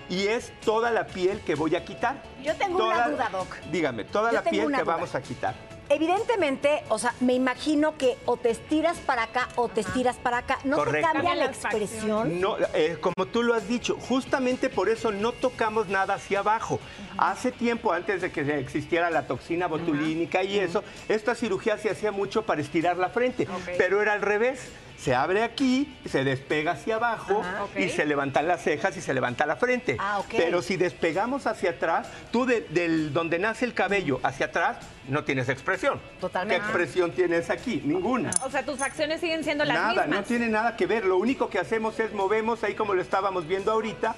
[0.09, 2.23] y es toda la piel que voy a quitar.
[2.43, 3.57] Yo tengo una duda, Doc.
[3.71, 4.85] Dígame, toda Yo la piel que duda.
[4.85, 5.55] vamos a quitar.
[5.88, 10.38] Evidentemente, o sea, me imagino que o te estiras para acá o te estiras para
[10.38, 10.59] acá.
[10.65, 11.07] ¿No Correcto.
[11.07, 12.41] se cambia la expresión?
[12.41, 16.81] No, eh, como tú lo has dicho, justamente por eso no tocamos nada hacia abajo.
[17.19, 22.11] Hace tiempo, antes de que existiera la toxina botulínica y eso, esta cirugía se hacía
[22.11, 24.71] mucho para estirar la frente, pero era al revés.
[25.03, 27.43] Se abre aquí, se despega hacia abajo
[27.77, 29.97] y se levantan las cejas y se levanta la frente.
[29.99, 30.23] Ah.
[30.31, 34.77] Pero si despegamos hacia atrás, tú de- del donde nace el cabello hacia atrás,
[35.09, 36.01] no tienes expresión.
[36.21, 36.61] Totalmente.
[36.61, 37.83] ¿Qué expresión tienes aquí?
[37.85, 38.31] Ninguna.
[38.45, 40.09] O sea, tus facciones siguen siendo las Nada, mismas.
[40.09, 41.05] no tiene nada que ver.
[41.05, 44.15] Lo único que hacemos es movemos, ahí como lo estábamos viendo ahorita,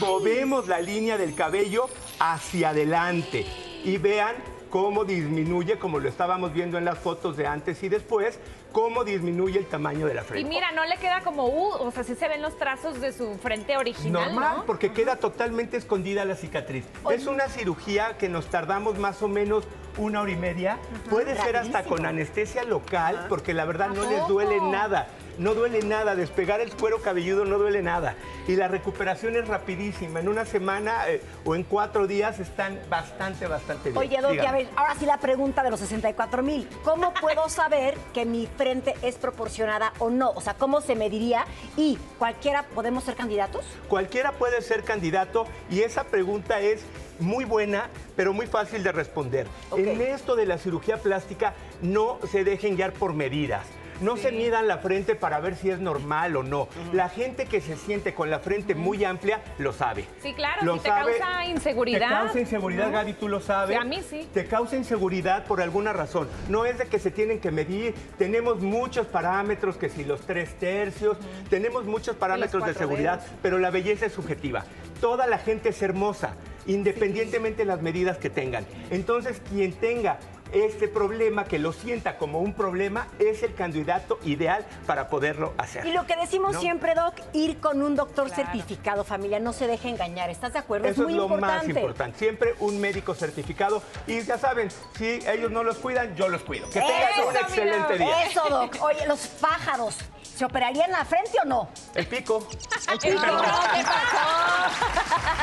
[0.00, 3.46] movemos la línea del cabello hacia adelante.
[3.84, 4.34] Y vean
[4.74, 8.40] cómo disminuye, como lo estábamos viendo en las fotos de antes y después,
[8.72, 10.48] cómo disminuye el tamaño de la Y frente.
[10.48, 13.36] mira, no le queda como U, o sea, sí se ven los trazos de su
[13.36, 14.66] frente original, Normal, ¿no?
[14.66, 16.84] porque queda totalmente escondida la cicatriz.
[17.08, 19.62] Es una cirugía que nos tardamos más o menos
[19.96, 20.78] una hora y media.
[21.08, 25.06] Puede ser hasta con anestesia local, porque la verdad no les duele nada.
[25.38, 28.14] No duele nada, despegar el cuero cabelludo no duele nada.
[28.46, 30.20] Y la recuperación es rapidísima.
[30.20, 33.98] En una semana eh, o en cuatro días están bastante, bastante bien.
[33.98, 36.68] Oye, Doc, a ver, ahora sí la pregunta de los 64 mil.
[36.84, 40.30] ¿Cómo puedo saber que mi frente es proporcionada o no?
[40.30, 41.44] O sea, ¿cómo se mediría?
[41.76, 43.64] Y cualquiera podemos ser candidatos.
[43.88, 46.82] Cualquiera puede ser candidato y esa pregunta es
[47.18, 49.46] muy buena, pero muy fácil de responder.
[49.76, 53.66] En esto de la cirugía plástica, no se dejen guiar por medidas.
[54.00, 56.68] No se midan la frente para ver si es normal o no.
[56.92, 60.04] La gente que se siente con la frente muy amplia lo sabe.
[60.22, 61.18] Sí, claro, Lo si te sabe.
[61.18, 62.08] causa inseguridad.
[62.08, 62.92] Te causa inseguridad.
[62.92, 63.76] Gaby, tú lo sabes.
[63.76, 64.28] Sí, a mí sí.
[64.32, 66.28] Te causa inseguridad por alguna razón.
[66.48, 67.94] No es de que se tienen que medir.
[68.18, 71.16] Tenemos muchos parámetros, que si los tres tercios,
[71.50, 73.32] tenemos muchos parámetros de seguridad, dedos.
[73.42, 74.64] pero la belleza es subjetiva.
[75.00, 76.34] Toda la gente es hermosa,
[76.66, 78.64] independientemente de las medidas que tengan.
[78.90, 80.18] Entonces, quien tenga
[80.54, 85.84] este problema, que lo sienta como un problema, es el candidato ideal para poderlo hacer.
[85.86, 86.60] Y lo que decimos ¿No?
[86.60, 90.30] siempre, Doc, ir con un doctor certificado, familia, no se deje engañar.
[90.30, 90.88] ¿Estás de acuerdo?
[90.88, 91.68] Eso es muy es lo importante.
[91.68, 92.18] más importante.
[92.18, 93.82] Siempre un médico certificado.
[94.06, 96.66] Y ya saben, si ellos no los cuidan, yo los cuido.
[96.70, 98.26] Que tengan un excelente día.
[98.26, 98.76] Eso, Doc.
[98.82, 101.68] Oye, los pájaros, ¿se operarían la frente o no?
[101.94, 102.48] El pico.
[102.92, 103.84] El pico, ¿qué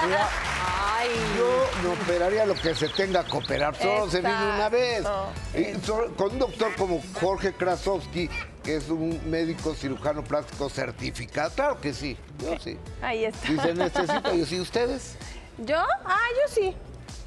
[0.06, 0.28] Mira,
[1.38, 3.76] Yo me operaría lo que se tenga que operar.
[3.76, 5.04] Solo se vive una vez.
[5.56, 8.30] Y solo- con un doctor como Jorge Krasowski,
[8.64, 11.50] que es un médico cirujano plástico certificado.
[11.52, 12.18] Claro que sí.
[12.40, 12.78] Yo sí.
[13.02, 13.48] Ahí está.
[13.48, 14.60] Si se necesita, yo sí.
[14.60, 15.16] ¿Ustedes?
[15.58, 15.78] ¿Yo?
[16.06, 16.76] Ah, yo sí.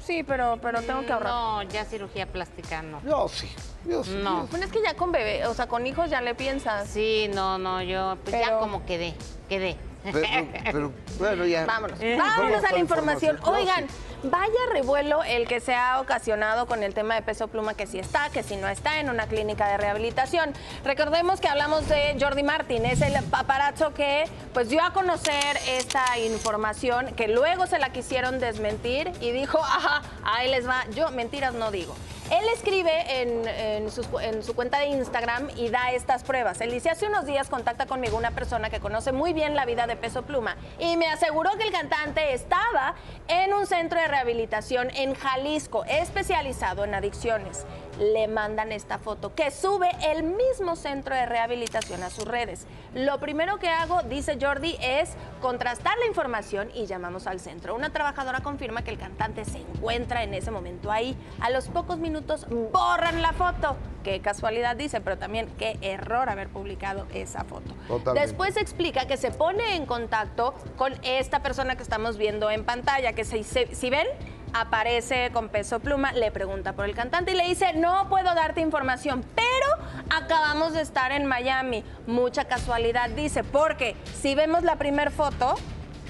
[0.05, 1.31] Sí, pero, pero tengo que ahorrar.
[1.33, 3.01] No, ya cirugía plástica no.
[3.03, 3.49] Yo sí.
[3.85, 4.47] No.
[4.47, 6.89] Bueno, es que ya con bebé, o sea, con hijos ya le piensas.
[6.89, 9.13] Sí, no, no, yo pues ya como quedé,
[9.47, 9.77] quedé.
[10.11, 10.27] Pero,
[10.63, 11.65] pero, bueno, ya.
[11.65, 11.99] Vámonos.
[11.99, 13.39] Vámonos vamos a la información.
[13.43, 13.87] Oigan,
[14.29, 17.99] vaya revuelo el que se ha ocasionado con el tema de peso pluma, que si
[17.99, 20.53] está, que si no está en una clínica de rehabilitación.
[20.83, 26.17] Recordemos que hablamos de Jordi Martin, es el paparazzo que pues dio a conocer esta
[26.19, 31.53] información, que luego se la quisieron desmentir y dijo, ajá, ahí les va, yo mentiras
[31.53, 31.95] no digo.
[32.31, 36.59] Él escribe en, su cuenta de Instagram y da estas pruebas.
[36.59, 39.85] Él dice, hace unos días contacta conmigo una persona que conoce muy bien la vida
[39.85, 42.95] de Peso Pluma y me aseguró que el cantante estaba
[43.27, 47.65] en un centro de rehabilitación en Jalisco, especializado en adicciones
[47.99, 52.65] le mandan esta foto que sube el mismo centro de rehabilitación a sus redes.
[52.93, 57.75] Lo primero que hago, dice Jordi, es contrastar la información y llamamos al centro.
[57.75, 61.17] Una trabajadora confirma que el cantante se encuentra en ese momento ahí.
[61.41, 63.75] A los pocos minutos borran la foto.
[64.03, 67.73] Qué casualidad dice, pero también qué error haber publicado esa foto.
[68.13, 73.13] Después explica que se pone en contacto con esta persona que estamos viendo en pantalla,
[73.13, 74.07] que si ven,
[74.55, 78.61] aparece con peso pluma, le pregunta por el cantante y le dice, no puedo darte
[78.61, 81.83] información, pero acabamos de estar en Miami.
[82.07, 85.55] Mucha casualidad, dice, porque si vemos la primera foto,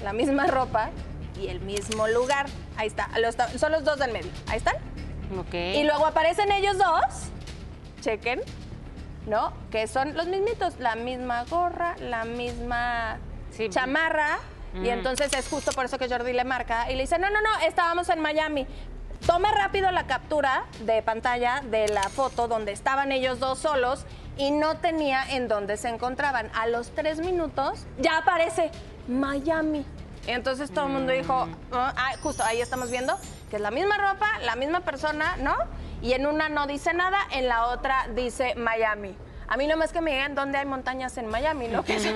[0.04, 0.90] la misma ropa
[1.40, 3.08] y el mismo lugar, ahí está,
[3.58, 4.76] son los dos del medio, ahí están.
[5.74, 7.30] Y luego aparecen ellos dos,
[8.00, 8.40] chequen,
[9.26, 9.52] ¿no?
[9.72, 13.18] Que son los mismitos, la misma gorra, la misma
[13.70, 14.38] chamarra
[14.74, 17.40] y entonces es justo por eso que Jordi le marca y le dice, no, no,
[17.40, 18.66] no, estábamos en Miami.
[19.26, 24.04] Toma rápido la captura de pantalla de la foto donde estaban ellos dos solos
[24.36, 26.50] y no tenía en dónde se encontraban.
[26.54, 28.70] A los tres minutos ya aparece
[29.08, 29.86] Miami.
[30.26, 31.54] Y entonces todo el mundo dijo, mm.
[31.72, 33.16] ah, ah, justo ahí estamos viendo
[33.50, 35.54] que es la misma ropa, la misma persona, ¿no?
[36.02, 39.16] Y en una no dice nada, en la otra dice Miami.
[39.48, 42.06] A mí no más que me digan dónde hay montañas en Miami, lo que, es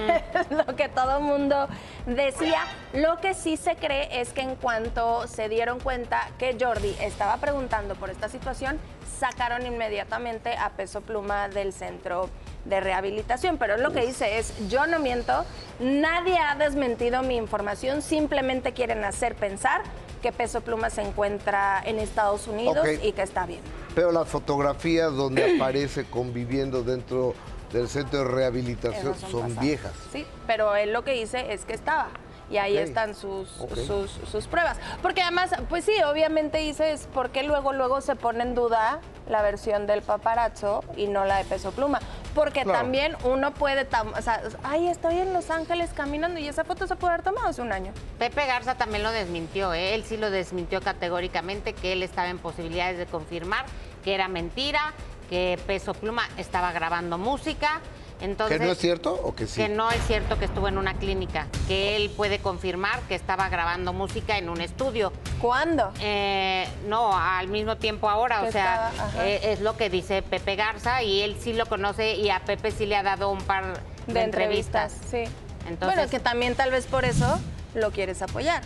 [0.50, 1.68] lo que todo el mundo
[2.06, 2.64] decía.
[2.92, 7.36] Lo que sí se cree es que en cuanto se dieron cuenta que Jordi estaba
[7.38, 8.78] preguntando por esta situación,
[9.18, 12.30] sacaron inmediatamente a Peso Pluma del centro
[12.64, 13.58] de rehabilitación.
[13.58, 15.44] Pero lo que dice es, yo no miento,
[15.78, 19.82] nadie ha desmentido mi información, simplemente quieren hacer pensar
[20.22, 23.60] que Peso Pluma se encuentra en Estados Unidos y que está bien.
[23.94, 27.34] Pero las fotografías donde aparece conviviendo dentro
[27.72, 29.92] del centro de rehabilitación son, viejas.
[30.12, 32.08] Sí, pero él lo que dice es que estaba
[32.50, 34.76] y ahí están sus, sus, pruebas.
[35.02, 39.40] Porque además, pues sí, obviamente dices, ¿por qué luego, luego se pone en duda la
[39.40, 42.00] versión del paparazzo y no la de peso pluma?
[42.34, 46.86] Porque también uno puede, o sea, ay, estoy en Los Ángeles caminando y esa foto
[46.86, 47.92] se puede haber tomado hace un año.
[48.18, 49.94] Pepe Garza también lo desmintió, ¿eh?
[49.94, 53.64] él sí lo desmintió categóricamente, que él estaba en posibilidades de confirmar
[54.04, 54.92] que era mentira,
[55.28, 57.80] que Peso Pluma estaba grabando música
[58.20, 59.62] ¿Que no es cierto o que sí?
[59.62, 63.48] Que no es cierto que estuvo en una clínica, que él puede confirmar que estaba
[63.48, 65.12] grabando música en un estudio.
[65.40, 65.90] ¿Cuándo?
[66.00, 71.02] Eh, no, al mismo tiempo ahora, o sea, eh, es lo que dice Pepe Garza
[71.02, 74.22] y él sí lo conoce y a Pepe sí le ha dado un par de,
[74.22, 74.94] entrevistas.
[75.10, 75.24] Sí.
[75.68, 77.40] Entonces, bueno, que también tal vez por eso
[77.74, 78.62] lo quieres apoyar.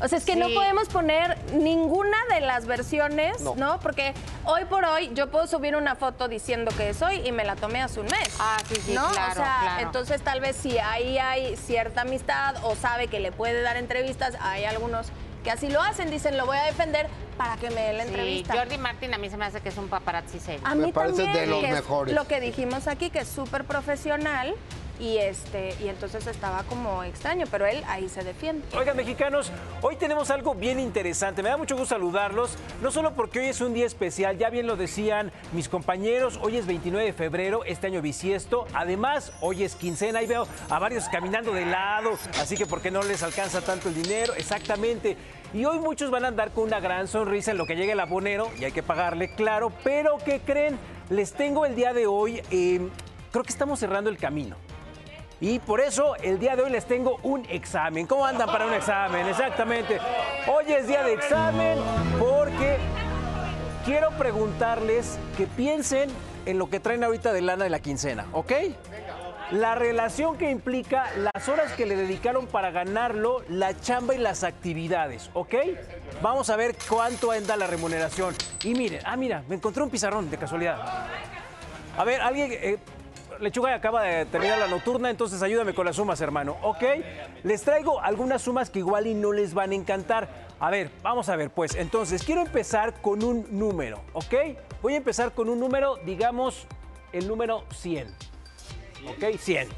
[0.00, 3.80] O sea, es que no podemos poner ninguna de las versiones, no.
[3.80, 7.56] Porque hoy por hoy yo puedo subir una foto diciendo que soy y me la
[7.56, 8.36] tomé hace un mes.
[8.38, 9.08] Ah, sí, sí, ¿no?
[9.10, 13.32] claro, o sea, entonces tal vez si ahí hay cierta amistad o sabe que le
[13.32, 15.08] puede dar entrevistas, hay algunos
[15.44, 17.06] que así lo hacen, dicen, lo voy a defender
[17.36, 18.54] para que me dé la sí, entrevista.
[18.54, 20.60] Jordi Martin a mí se me hace que es un paparazzi serio.
[20.64, 22.14] A mí me parece de los mejores.
[22.14, 24.54] lo que dijimos aquí, que es súper profesional
[24.98, 28.66] y este y entonces estaba como extraño, pero él ahí se defiende.
[28.76, 29.50] Oigan, mexicanos,
[29.82, 31.42] hoy tenemos algo bien interesante.
[31.42, 34.66] Me da mucho gusto saludarlos, no solo porque hoy es un día especial, ya bien
[34.66, 38.66] lo decían mis compañeros, hoy es 29 de febrero, este año bisiesto.
[38.74, 43.02] Además, hoy es quincena y veo a varios caminando de lado, así que porque no
[43.02, 45.16] les alcanza tanto el dinero, exactamente.
[45.54, 48.00] Y hoy muchos van a andar con una gran sonrisa en lo que llegue el
[48.00, 50.78] abonero y hay que pagarle, claro, pero ¿qué creen?
[51.08, 52.80] Les tengo el día de hoy, eh,
[53.30, 54.56] creo que estamos cerrando el camino.
[55.40, 58.06] Y por eso el día de hoy les tengo un examen.
[58.06, 59.26] ¿Cómo andan para un examen?
[59.26, 59.98] Exactamente.
[60.46, 61.78] Hoy es día de examen
[62.18, 62.78] porque
[63.84, 66.08] quiero preguntarles que piensen
[66.46, 68.52] en lo que traen ahorita de lana de la quincena, ¿ok?
[69.50, 74.42] La relación que implica las horas que le dedicaron para ganarlo, la chamba y las
[74.42, 75.54] actividades, ¿ok?
[76.22, 78.34] Vamos a ver cuánto anda la remuneración.
[78.64, 80.78] Y miren, ah, mira, me encontré un pizarrón de casualidad.
[81.96, 82.78] A ver, alguien, eh,
[83.40, 86.56] Lechuga acaba de terminar la nocturna, entonces ayúdame con las sumas, hermano.
[86.62, 86.82] ¿Ok?
[87.42, 90.28] Les traigo algunas sumas que igual y no les van a encantar.
[90.58, 91.74] A ver, vamos a ver, pues.
[91.74, 94.34] Entonces, quiero empezar con un número, ¿ok?
[94.82, 96.66] Voy a empezar con un número, digamos,
[97.12, 98.08] el número 100.
[99.08, 99.38] ¿Ok?
[99.38, 99.68] 100.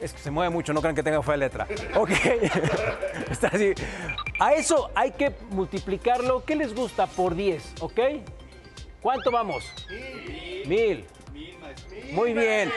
[0.00, 1.66] Es que se mueve mucho, no crean que tenga fea letra.
[1.94, 2.10] Ok.
[3.30, 3.72] Está así.
[4.40, 6.44] A eso hay que multiplicarlo.
[6.44, 7.06] ¿Qué les gusta?
[7.06, 8.00] Por 10, ¿ok?
[9.00, 9.64] ¿Cuánto vamos?
[10.66, 11.06] Mil.
[12.12, 12.70] Muy bien.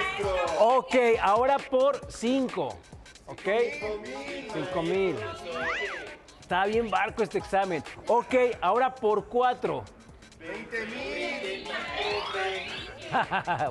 [0.59, 2.77] Ok, ahora por 5.
[3.27, 3.39] ¿Ok?
[4.53, 5.15] 5 mil.
[6.41, 7.83] Está bien barco este examen.
[8.07, 9.83] Ok, ahora por 4.
[10.39, 11.67] 20 mil.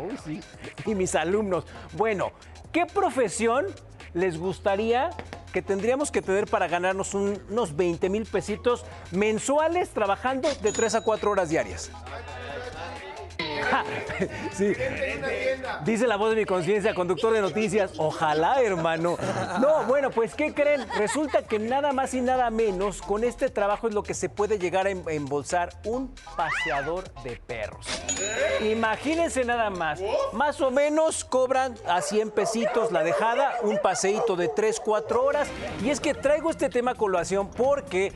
[0.01, 0.41] Uy, sí.
[0.87, 1.65] Y mis alumnos.
[1.93, 2.33] Bueno,
[2.73, 3.67] ¿qué profesión
[4.13, 5.11] les gustaría
[5.53, 10.97] que tendríamos que tener para ganarnos un- unos 20 mil pesitos mensuales trabajando de 3
[10.97, 11.91] a 4 horas diarias?
[14.53, 14.73] Sí.
[15.85, 17.93] Dice la voz de mi conciencia, conductor de noticias.
[17.99, 19.17] Ojalá, hermano.
[19.61, 20.87] No, bueno, pues, ¿qué creen?
[20.97, 24.59] Resulta que nada más y nada menos con este trabajo es lo que se puede
[24.59, 27.87] llegar a em- embolsar un paseador de perros.
[28.61, 30.01] Imagínense nada más.
[30.33, 35.49] Más o menos cobran a 100 pesitos la dejada, un paseíto de 3, 4 horas.
[35.83, 38.13] Y es que traigo este tema a colación porque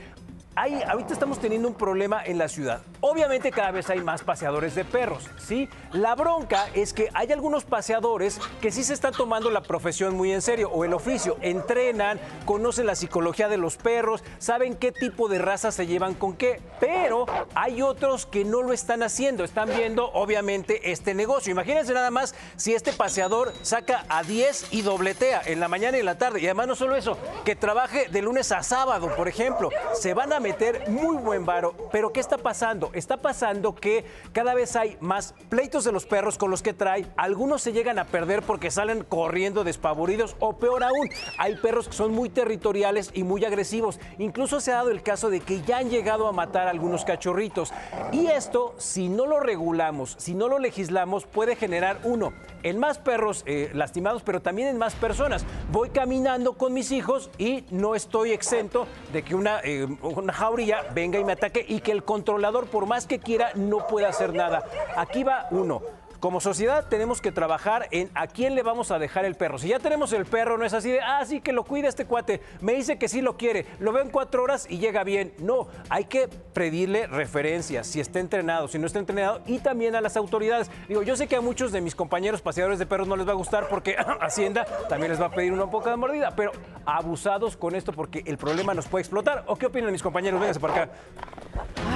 [0.58, 2.80] ahorita estamos teniendo un problema en la ciudad.
[3.00, 5.68] Obviamente cada vez hay más paseadores de perros, ¿sí?
[5.92, 10.32] La bronca es que hay algunos paseadores que sí se están tomando la profesión muy
[10.32, 11.36] en serio o el oficio.
[11.42, 16.36] Entrenan, conocen la psicología de los perros, saben qué tipo de raza se llevan con
[16.36, 16.60] qué.
[16.80, 21.52] Pero hay otros que no lo están haciendo, están viendo obviamente este negocio.
[21.52, 26.00] Imagínense nada más si este paseador saca a 10 y dobletea en la mañana y
[26.00, 26.40] en la tarde.
[26.40, 29.70] Y además no solo eso, que trabaje de lunes a sábado, por ejemplo.
[29.94, 31.74] Se van a meter muy buen varo.
[31.92, 32.90] Pero ¿qué está pasando?
[32.94, 37.04] Está pasando que cada vez hay más pleitos de los perros con los que trae.
[37.16, 41.94] Algunos se llegan a perder porque salen corriendo despavoridos o peor aún, hay perros que
[41.94, 44.00] son muy territoriales y muy agresivos.
[44.18, 47.72] Incluso se ha dado el caso de que ya han llegado a matar algunos cachorritos.
[48.12, 52.32] Y esto, si no lo regulamos, si no lo legislamos, puede generar uno,
[52.62, 55.44] en más perros eh, lastimados, pero también en más personas.
[55.70, 60.84] Voy caminando con mis hijos y no estoy exento de que una, eh, una jauría
[60.94, 64.32] venga y me ataque y que el controlador, por más que quiera, no pueda hacer
[64.32, 64.64] nada.
[64.96, 65.82] Aquí va uno.
[66.20, 69.56] Como sociedad tenemos que trabajar en a quién le vamos a dejar el perro.
[69.56, 72.06] Si ya tenemos el perro, no es así de, ah, sí, que lo cuide este
[72.06, 72.40] cuate.
[72.60, 73.66] Me dice que sí lo quiere.
[73.78, 75.32] Lo veo en cuatro horas y llega bien.
[75.38, 80.00] No, hay que pedirle referencias, si está entrenado, si no está entrenado, y también a
[80.00, 80.72] las autoridades.
[80.88, 83.32] Digo, yo sé que a muchos de mis compañeros paseadores de perros no les va
[83.32, 86.50] a gustar porque Hacienda también les va a pedir una poca de mordida, pero
[86.84, 89.44] abusados con esto porque el problema nos puede explotar.
[89.46, 90.40] ¿O qué opinan mis compañeros?
[90.40, 90.92] Vénganse para acá.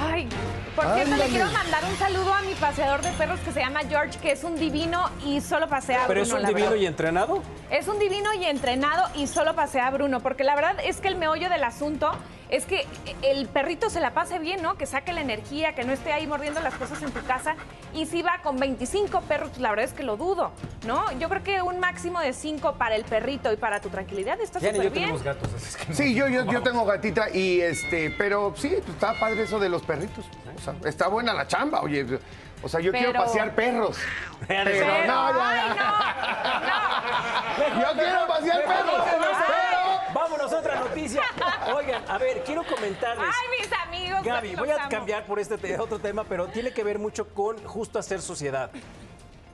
[0.01, 0.29] Ay,
[0.75, 3.81] por cierto, le quiero mandar un saludo a mi paseador de perros que se llama
[3.87, 6.65] George, que es un divino y solo pasea a ¿Pero Bruno, es un la divino
[6.71, 6.81] verdad.
[6.81, 7.43] y entrenado?
[7.69, 11.07] Es un divino y entrenado y solo pasea a Bruno, porque la verdad es que
[11.07, 12.11] el meollo del asunto
[12.53, 12.85] es que
[13.23, 14.75] el perrito se la pase bien, ¿no?
[14.75, 17.55] Que saque la energía, que no esté ahí mordiendo las cosas en tu casa.
[17.95, 20.51] Y si va con 25 perros, pues la verdad es que lo dudo,
[20.85, 21.11] ¿no?
[21.13, 24.59] Yo creo que un máximo de 5 para el perrito y para tu tranquilidad está
[24.59, 24.93] súper yo bien.
[24.93, 25.95] tenemos gatos, así es que no.
[25.95, 29.69] Sí, yo, yo, yo tengo gatita y este, pero sí, pues, está padre eso de
[29.69, 30.23] los perritos.
[30.55, 32.05] O sea, está buena la chamba, oye.
[32.61, 33.97] O sea, yo quiero pasear perros.
[34.47, 35.69] Pero, Pero- no, ya, ¡Ay,
[37.57, 37.81] ya.
[37.81, 39.07] Yo quiero pasear perros.
[40.13, 41.22] Vámonos a otra noticia.
[42.09, 43.25] A ver, quiero comentarles.
[43.27, 44.23] Ay, mis amigos.
[44.23, 47.63] Gaby, voy a cambiar por este te- otro tema, pero tiene que ver mucho con
[47.63, 48.69] justo hacer sociedad.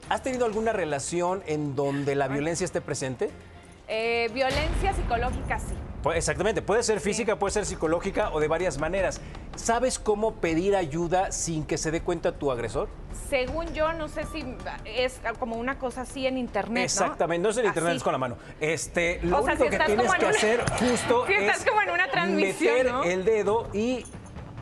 [0.09, 3.29] ¿Has tenido alguna relación en donde la violencia esté presente?
[3.89, 5.73] Eh, violencia psicológica, sí.
[6.03, 9.19] Pues, exactamente, puede ser física, puede ser psicológica o de varias maneras.
[9.57, 12.87] ¿Sabes cómo pedir ayuda sin que se dé cuenta tu agresor?
[13.29, 14.45] Según yo, no sé si
[14.85, 16.85] es como una cosa así en internet.
[16.85, 17.97] Exactamente, no es en internet, Así.
[17.97, 18.37] es con la mano.
[18.61, 21.57] Este, lo O sea, único si que estás tienes que una- hacer justo Si estás
[21.59, 23.03] es como en una transmisión, meter ¿no?
[23.03, 24.05] el dedo y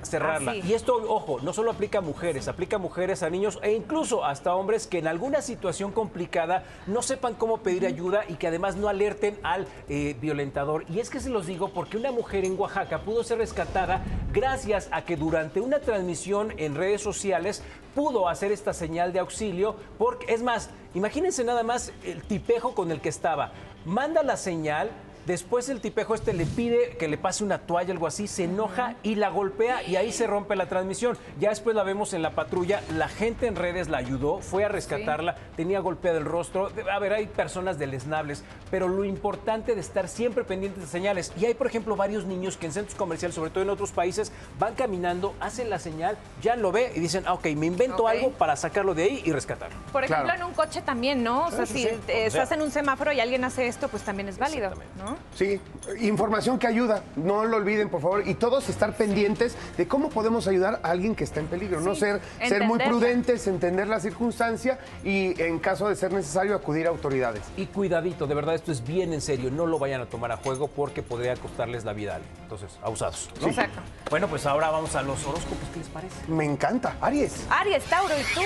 [0.10, 0.52] cerrarla.
[0.52, 0.62] Así.
[0.66, 4.26] Y esto, ojo, no solo aplica a mujeres, aplica a mujeres, a niños e incluso
[4.26, 8.76] hasta hombres que en alguna situación complicada no sepan cómo pedir ayuda y que además
[8.76, 10.86] no alerten al eh, violentador.
[10.90, 14.88] Y es que se los digo porque una mujer en Oaxaca pudo ser rescatada gracias
[14.92, 17.64] a que durante una transmisión en redes sociales
[17.96, 19.76] pudo hacer esta señal de auxilio.
[19.98, 23.52] Porque, es más, imagínense nada más el tipejo con el que estaba.
[23.86, 24.92] Manda la señal,
[25.28, 28.96] Después el tipejo este le pide que le pase una toalla, algo así, se enoja
[29.04, 31.18] y la golpea y ahí se rompe la transmisión.
[31.38, 34.70] Ya después la vemos en la patrulla, la gente en redes la ayudó, fue a
[34.70, 36.72] rescatarla, tenía golpeado el rostro.
[36.90, 41.34] A ver, hay personas deleznables, pero lo importante de estar siempre pendientes de señales.
[41.38, 44.32] Y hay, por ejemplo, varios niños que en centros comerciales, sobre todo en otros países,
[44.58, 48.32] van caminando, hacen la señal, ya lo ve y dicen, ah, ok, me invento algo
[48.32, 49.76] para sacarlo de ahí y rescatarlo.
[49.92, 51.48] Por ejemplo, en un coche también, ¿no?
[51.48, 53.68] O sea, Sí, sí, si eh, O sea- estás en un semáforo y alguien hace
[53.68, 55.17] esto, pues también es válido, ¿no?
[55.36, 55.62] Sí,
[56.00, 60.48] información que ayuda, no lo olviden por favor, y todos estar pendientes de cómo podemos
[60.48, 64.80] ayudar a alguien que está en peligro, no ser, ser muy prudentes, entender la circunstancia
[65.04, 67.44] y en caso de ser necesario acudir a autoridades.
[67.56, 69.52] Y cuidadito, de verdad, esto es bien en serio.
[69.52, 72.34] No lo vayan a tomar a juego porque podría costarles la vida a alguien.
[72.44, 73.30] Entonces, abusados.
[73.42, 73.48] ¿no?
[73.48, 73.80] Exacto.
[74.10, 75.70] Bueno, pues ahora vamos a los horóscopos.
[75.74, 76.16] ¿Qué les parece?
[76.28, 77.46] Me encanta, Aries.
[77.50, 78.42] Aries, Tauro, ¿y tú?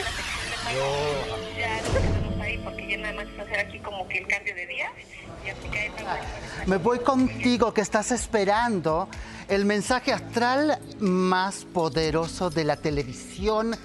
[2.63, 4.91] Porque ya nada más es hacer aquí como que el cambio de día
[5.43, 9.09] y Me voy contigo que estás esperando
[9.47, 13.75] el mensaje astral más poderoso de la televisión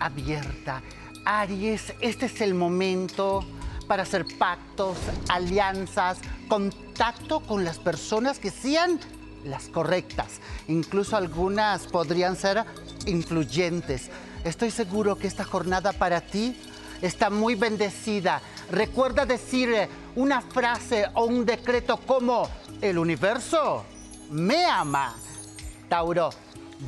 [0.00, 0.82] abierta.
[1.24, 3.44] Aries, este es el momento
[3.86, 4.98] para hacer pactos,
[5.28, 8.98] alianzas, contacto con las personas que sean
[9.44, 10.40] las correctas.
[10.68, 12.64] Incluso algunas podrían ser
[13.06, 14.10] influyentes.
[14.44, 16.56] Estoy seguro que esta jornada para ti
[17.02, 18.40] está muy bendecida.
[18.70, 22.48] Recuerda decir eh, una frase o un decreto como
[22.80, 23.84] el universo
[24.30, 25.14] me ama.
[25.88, 26.30] Tauro,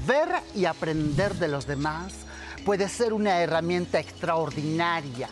[0.07, 2.13] ver y aprender de los demás
[2.65, 5.29] puede ser una herramienta extraordinaria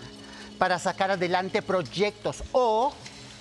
[0.58, 2.92] para sacar adelante proyectos o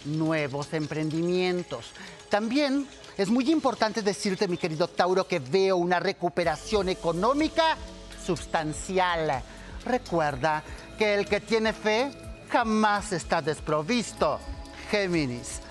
[0.06, 1.88] nuevos emprendimientos.
[2.30, 2.88] También
[3.18, 7.76] es muy importante decirte, mi querido Tauro, que veo una recuperación económica
[8.26, 9.42] sustancial.
[9.84, 10.64] Recuerda
[11.00, 12.12] que el que tiene fe
[12.50, 14.38] jamás está desprovisto.
[14.92, 15.62] Géminis,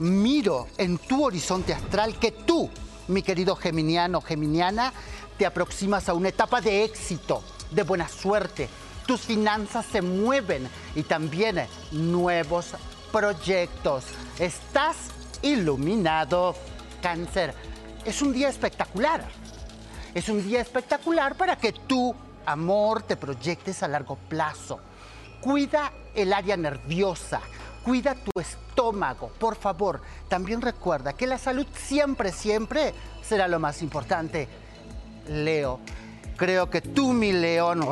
[0.00, 2.68] miro en tu horizonte astral que tú,
[3.06, 4.92] mi querido geminiano, geminiana,
[5.38, 8.68] te aproximas a una etapa de éxito, de buena suerte.
[9.06, 12.72] Tus finanzas se mueven y también nuevos
[13.12, 14.06] proyectos.
[14.40, 14.96] Estás
[15.42, 16.56] iluminado.
[17.00, 17.54] Cáncer,
[18.04, 19.24] es un día espectacular.
[20.14, 22.14] Es un día espectacular para que tu
[22.46, 24.80] amor te proyectes a largo plazo.
[25.40, 27.40] Cuida el área nerviosa,
[27.84, 30.00] cuida tu estómago, por favor.
[30.28, 34.48] También recuerda que la salud siempre, siempre será lo más importante.
[35.28, 35.80] Leo,
[36.36, 37.86] creo que tú, mi león,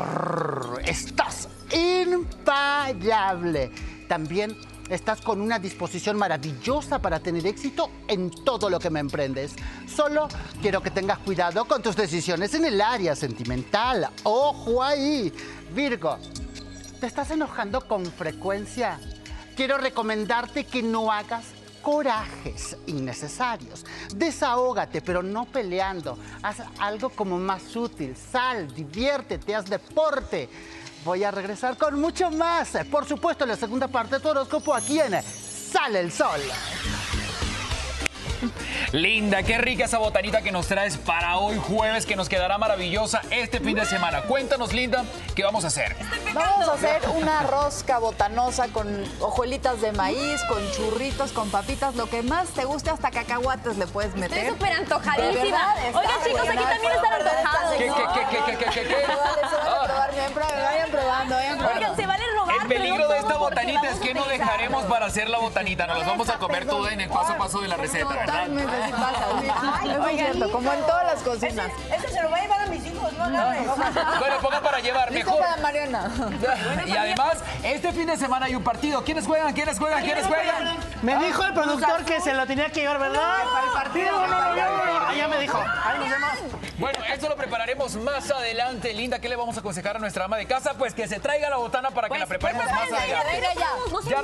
[0.85, 3.71] estás impayable.
[4.09, 4.57] También
[4.95, 9.55] estás con una disposición maravillosa para tener éxito en todo lo que me emprendes.
[9.87, 10.29] Solo
[10.61, 14.11] quiero que tengas cuidado con tus decisiones en el área sentimental.
[14.25, 15.33] Ojo ahí.
[15.75, 16.19] Virgo,
[17.01, 19.01] ¿te estás enojando con frecuencia?
[19.57, 21.45] Quiero recomendarte que no hagas
[21.83, 23.85] corajes innecesarios.
[24.15, 26.19] Desahógate, pero no peleando.
[26.43, 28.17] Haz algo como más útil.
[28.17, 30.49] Sal, diviértete, haz deporte.
[31.05, 32.71] Voy a regresar con mucho más.
[32.91, 36.41] Por supuesto, la segunda parte de tu horóscopo aquí en Sale el Sol.
[38.93, 43.23] Linda, qué rica esa botanita que nos traes para hoy jueves, que nos quedará maravillosa
[43.31, 44.23] este fin de semana.
[44.23, 45.97] Cuéntanos, Linda, ¿qué vamos a hacer?
[46.35, 52.07] Vamos a hacer una rosca botanosa con hojuelitas de maíz, con churritos, con papitas, lo
[52.09, 54.39] que más te guste, hasta cacahuates le puedes meter.
[54.39, 55.75] Estoy súper antojadísima.
[55.95, 57.75] Oigan, chicos, aquí también están antojados.
[57.77, 59.07] ¿Qué, qué, qué, qué, qué, qué,
[59.63, 59.85] Ah.
[59.87, 61.79] probar, vayan probando, vayan probando, vayan probando.
[61.81, 62.57] Oigan, se vale robar.
[62.63, 65.87] El peligro de esta botanita es que no dejaremos para hacer la botanita.
[65.87, 66.79] Nos las vamos a comer perdón.
[66.79, 68.15] toda en el paso a paso de la receta.
[68.33, 69.25] Totalmente, sí pasa.
[69.41, 69.89] sí.
[69.91, 71.71] Eso es cierto, como en todas las cocinas.
[71.95, 73.67] Ese se lo va a llevar a mis hijos, no agarres.
[74.19, 75.45] Bueno, ponga para llevar, Listo mejor.
[75.47, 76.11] para Mariana.
[76.87, 79.05] Y además, este fin de semana hay un partido.
[79.05, 79.53] ¿Quiénes juegan?
[79.55, 80.03] ¿Quiénes juegan?
[80.03, 80.77] ¿Quiénes juegan?
[81.03, 83.39] Me dijo el productor que se lo tenía que llevar, ¿verdad?
[83.53, 84.13] para el partido.
[84.13, 85.15] No, no, no, no.
[85.15, 85.59] Ya me dijo.
[85.59, 86.31] Ahí nos vemos.
[86.79, 88.93] Bueno, eso lo prepararemos más adelante.
[88.93, 90.75] Linda, ¿qué le vamos a aconsejar a nuestra ama de casa?
[90.75, 93.27] Pues que se traiga la botana para que la preparemos más adelante.
[93.33, 93.69] Venga ya.
[94.11, 94.23] Ya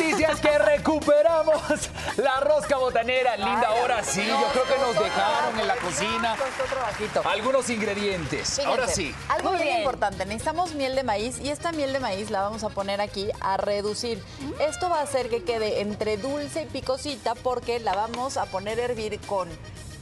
[0.00, 1.60] noticia es que recuperamos
[2.16, 3.36] la rosca botanera.
[3.36, 6.36] Linda, ahora sí, yo creo que nos dejaron en la cocina
[7.24, 8.48] algunos ingredientes.
[8.50, 9.14] Fíjense, Ahora sí.
[9.28, 12.64] Algo Muy bien, importante, necesitamos miel de maíz y esta miel de maíz la vamos
[12.64, 14.22] a poner aquí a reducir.
[14.60, 18.80] Esto va a hacer que quede entre dulce y picosita porque la vamos a poner
[18.80, 19.48] a hervir con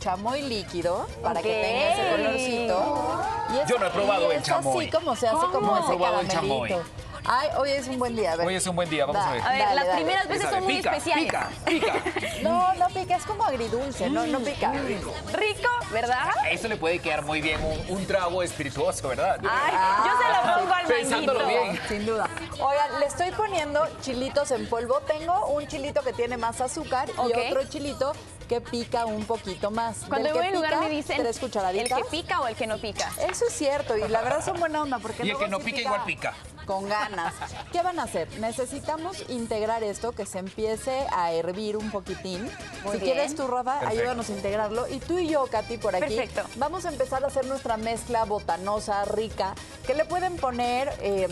[0.01, 3.23] chamoy líquido para que tenga ese colorcito.
[3.55, 4.85] Y es- Yo no he probado y el es chamoy.
[4.87, 5.53] así como se hace ¿Cómo?
[5.53, 6.83] como ese caramelito.
[7.31, 8.33] Ay, hoy es un buen día.
[8.33, 8.47] a ver.
[8.47, 9.43] Hoy es un buen día, vamos Da- a ver.
[9.43, 9.97] A ver, dale, las dale.
[9.97, 11.25] primeras veces son muy pica, especiales.
[11.27, 11.93] pica, pica.
[12.43, 14.73] No, no pica, es como agridulce, no, no pica.
[14.73, 16.29] Rico, ¿verdad?
[16.43, 19.39] A eso le puede quedar muy bien un, un trago espirituoso, ¿verdad?
[19.43, 19.73] Ay,
[20.07, 21.63] yo se lo pongo al Pensándolo manguito.
[21.65, 21.81] bien.
[21.89, 22.29] Sin duda.
[22.61, 25.01] Oigan, le estoy poniendo chilitos en polvo.
[25.01, 28.13] Tengo un chilito que tiene más azúcar y otro chilito
[28.49, 30.05] que pica un poquito más.
[30.09, 31.99] Cuando Del voy que a un lugar me dicen tres el cucharaditas.
[31.99, 33.11] que pica o el que no pica.
[33.29, 35.65] Eso es cierto y la verdad son buena onda porque Y el que no sí
[35.65, 36.33] pica igual pica.
[36.69, 37.33] Con ganas.
[37.73, 38.29] ¿Qué van a hacer?
[38.41, 42.43] Necesitamos integrar esto, que se empiece a hervir un poquitín.
[42.85, 43.15] Muy si bien.
[43.15, 44.01] quieres tú, Rafa, Perfecto.
[44.03, 44.87] ayúdanos a integrarlo.
[44.87, 46.43] Y tú y yo, Katy, por aquí, Perfecto.
[46.57, 49.55] vamos a empezar a hacer nuestra mezcla botanosa, rica,
[49.87, 51.27] que le pueden poner eh,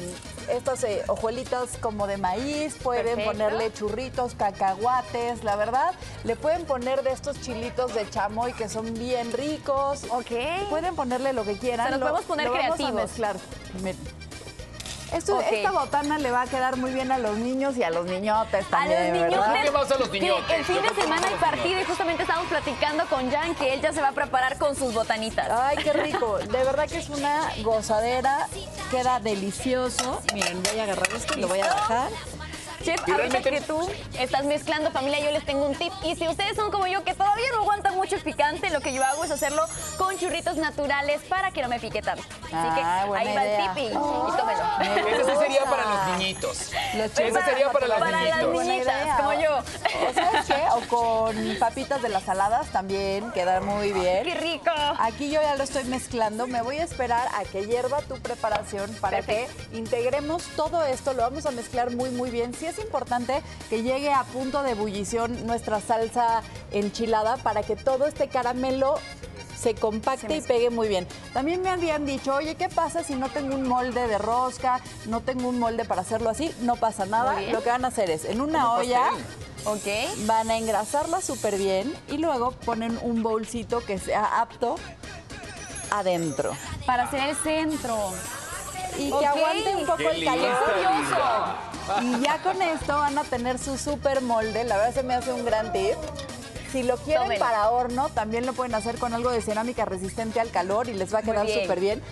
[0.48, 3.30] estas eh, hojuelitas como de maíz, pueden Perfecto.
[3.32, 8.94] ponerle churritos, cacahuates, la verdad, le pueden poner de estos chilitos de chamoy que son
[8.94, 10.04] bien ricos.
[10.08, 10.30] Ok.
[10.70, 11.88] Pueden ponerle lo que quieran.
[11.88, 13.02] O sea, nos Lo- podemos poner lo vamos a creativos.
[13.02, 13.36] mezclar.
[13.82, 14.25] Miren.
[15.12, 15.40] Esto-.
[15.40, 18.66] Esta botana le va a quedar muy bien a los niños y a los niñotes
[18.66, 19.54] A también, los ¿verdad?
[20.20, 20.46] niñotes.
[20.46, 23.80] que el fin de semana hay partido y justamente estábamos platicando con Jan que él
[23.80, 25.48] ya se va a preparar con sus botanitas.
[25.50, 26.38] Ay, qué rico.
[26.38, 28.48] De verdad que es una gozadera.
[28.90, 30.20] Queda delicioso.
[30.32, 32.10] Miren, voy a agarrar esto y lo voy a bajar.
[32.86, 35.92] Chef, Y ahorita realmente- que tú estás mezclando familia, yo les tengo un tip.
[36.04, 38.92] Y si ustedes son como yo, que todavía no aguantan mucho el picante, lo que
[38.92, 39.64] yo hago es hacerlo
[39.98, 42.22] con churritos naturales para que no me pique tanto.
[42.44, 43.58] Así Ah, que buena ahí va idea.
[43.66, 45.08] el tip y, y tómelo.
[45.08, 46.58] Ese sí sería para los niñitos.
[46.94, 48.64] Los Ese sería para los Para las niñitos.
[48.64, 49.56] niñitas, como yo.
[49.58, 50.62] O sabes qué?
[50.72, 54.22] O con papitas de las saladas también queda muy bien.
[54.24, 54.70] ¡Qué rico!
[55.00, 56.46] Aquí yo ya lo estoy mezclando.
[56.46, 61.14] Me voy a esperar a que hierva tu preparación para que integremos todo esto.
[61.14, 62.54] Lo vamos a mezclar muy, muy bien.
[62.66, 68.28] Es importante que llegue a punto de ebullición nuestra salsa enchilada para que todo este
[68.28, 68.96] caramelo
[69.58, 71.08] se compacte y pegue muy bien.
[71.32, 74.80] También me habían dicho, oye, ¿qué pasa si no tengo un molde de rosca?
[75.06, 76.54] No tengo un molde para hacerlo así.
[76.60, 77.40] No pasa nada.
[77.40, 79.10] Lo que van a hacer es, en una Como olla,
[79.64, 80.12] pastel.
[80.14, 84.76] ok, van a engrasarla súper bien y luego ponen un bolsito que sea apto
[85.90, 86.52] adentro.
[86.84, 87.96] Para hacer el centro.
[88.98, 91.75] Y que aguante un poco Qué el calor.
[92.02, 94.64] Y ya con esto van a tener su super molde.
[94.64, 95.94] La verdad se me hace un gran tip.
[96.72, 97.40] Si lo quieren Tómelo.
[97.44, 101.14] para horno, también lo pueden hacer con algo de cerámica resistente al calor y les
[101.14, 101.62] va a quedar bien.
[101.62, 102.02] súper bien.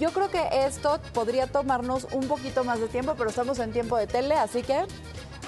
[0.00, 3.96] Yo creo que esto podría tomarnos un poquito más de tiempo, pero estamos en tiempo
[3.96, 4.84] de tele, así que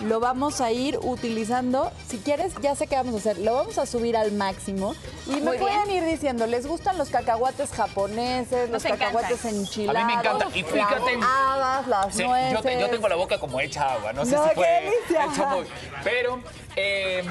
[0.03, 1.91] lo vamos a ir utilizando.
[2.09, 3.39] Si quieres, ya sé qué vamos a hacer.
[3.39, 4.95] Lo vamos a subir al máximo.
[5.27, 6.03] Y me Muy pueden bien.
[6.03, 9.13] ir diciendo, ¿les gustan los cacahuates japoneses, los Nos encantan.
[9.13, 10.03] cacahuates enchilados?
[10.03, 10.47] A mí me encanta.
[10.59, 11.17] Y fíjate.
[11.17, 12.53] Las habas, las Sí, nueces.
[12.53, 14.93] yo, te- yo tengo la boca como hecha agua, no sé No, si qué fue
[15.35, 15.67] chamoy.
[16.03, 16.41] Pero
[16.77, 17.23] eh,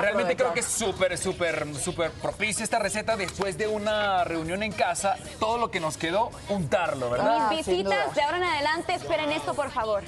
[0.00, 4.72] realmente creo que es súper, súper, súper propicia esta receta después de una reunión en
[4.72, 5.16] casa.
[5.38, 7.50] Todo lo que nos quedó, untarlo, ¿verdad?
[7.50, 10.02] Mis visitas de ahora en adelante, esperen esto, por favor.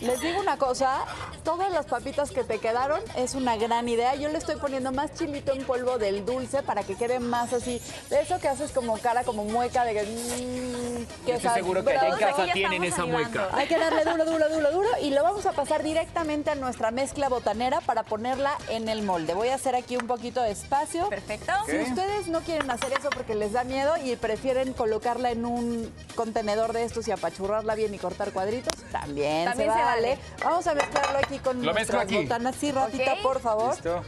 [0.00, 1.02] Les digo una cosa,
[1.42, 4.14] todas las papitas que te quedaron es una gran idea.
[4.14, 7.80] Yo le estoy poniendo más chilito en polvo del dulce para que quede más así.
[8.10, 10.02] De eso que haces como cara, como mueca de que...
[10.02, 13.48] mm, que Estoy seguro que allá en casa tienen esa mueca.
[13.52, 16.90] Hay que darle duro, duro, duro, duro y lo vamos a pasar directamente a nuestra
[16.90, 19.34] mezcla botanera para ponerla en el molde.
[19.34, 21.08] Voy a hacer aquí un poquito de espacio.
[21.08, 21.52] Perfecto.
[21.66, 25.92] Si ustedes no quieren hacer eso porque les da miedo y prefieren colocarla en un
[26.14, 30.08] contenedor de estos y apachurrarla bien y cortar cuadritos, también, También se, se vale.
[30.08, 30.18] vale.
[30.42, 32.16] Vamos a mezclarlo aquí con Lo nuestras aquí.
[32.22, 32.54] botanas.
[32.56, 33.74] Sí, ratita, por favor.
[33.74, 34.02] ¿Listo?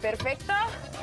[0.00, 0.52] Perfecto.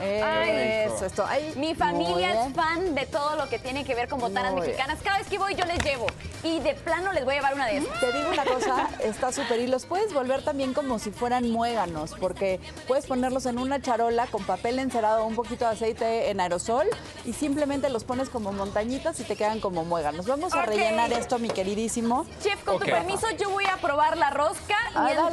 [0.02, 1.26] Eso, esto.
[1.28, 4.62] Ay, Mi familia es fan de todo lo que tiene que ver con botanas Muy
[4.62, 5.00] mexicanas.
[5.04, 6.08] Cada vez que voy yo les llevo.
[6.44, 8.00] Y de plano les voy a llevar una de esas.
[8.00, 9.60] Te digo una cosa, está súper.
[9.60, 14.26] Y los puedes volver también como si fueran muéganos, porque puedes ponerlos en una charola
[14.28, 16.88] con papel encerado, un poquito de aceite en aerosol
[17.26, 20.26] y simplemente los pones como montañitas y te quedan como muéganos.
[20.26, 22.26] Vamos a rellenar esto, mi queridísimo.
[22.42, 25.31] Chef, con tu permiso, yo voy a probar la rosca Ah, mientras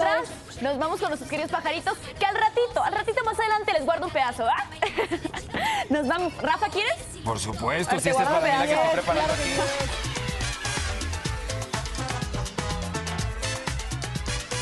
[0.61, 4.07] nos vamos con nuestros queridos pajaritos, que al ratito, al ratito más adelante les guardo
[4.07, 4.64] un pedazo, ¿ah?
[5.90, 6.36] Nos vamos.
[6.42, 6.94] Rafa, ¿quieres?
[7.24, 10.17] Por supuesto, si esta es la que estoy preparando aquí.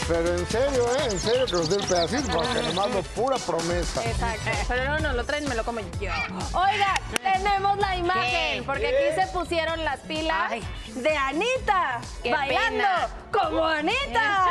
[0.08, 1.08] Pero en serio, ¿eh?
[1.10, 4.04] En serio que nos dé el pedacito, porque nomás lo pura promesa.
[4.04, 4.50] Exacto.
[4.68, 6.12] Pero no, no, lo traen, me lo como yo.
[6.52, 8.62] Oiga, tenemos la imagen, ¿Qué?
[8.64, 10.52] porque aquí se pusieron las pilas
[10.94, 13.08] de Anita Qué bailando pena.
[13.32, 14.46] como Anita.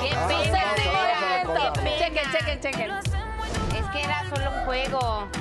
[0.00, 0.82] Qué pena, qué
[1.44, 1.72] pena.
[1.98, 2.90] Chequen, chequen, chequen.
[2.90, 5.28] Es que era solo un juego.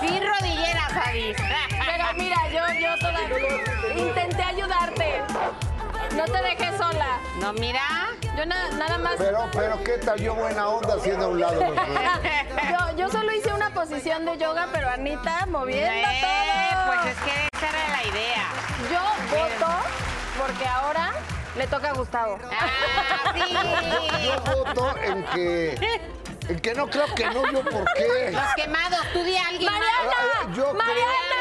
[0.00, 1.36] Sin rodilleras, Avis.
[3.98, 5.22] Intenté ayudarte.
[6.14, 7.18] No te dejes sola.
[7.40, 7.80] No, mira.
[8.36, 9.14] Yo na- nada más.
[9.18, 11.60] Pero, pero, ¿qué tal yo buena onda haciendo a un lado?
[11.60, 11.74] los?
[12.70, 16.86] Yo, yo solo hice una posición de yoga, pero Anita moviendo Eh, todo.
[16.86, 18.46] Pues es que esa era la idea.
[18.92, 19.72] Yo voto
[20.38, 21.12] porque ahora
[21.56, 22.38] le toca a Gustavo.
[22.50, 23.34] Ah,
[24.24, 26.00] Yo voto en que,
[26.48, 28.30] en que no creo que no, yo por qué.
[28.32, 31.37] Los quemados, tú di a alguien Mariana, yo creo- Mariana,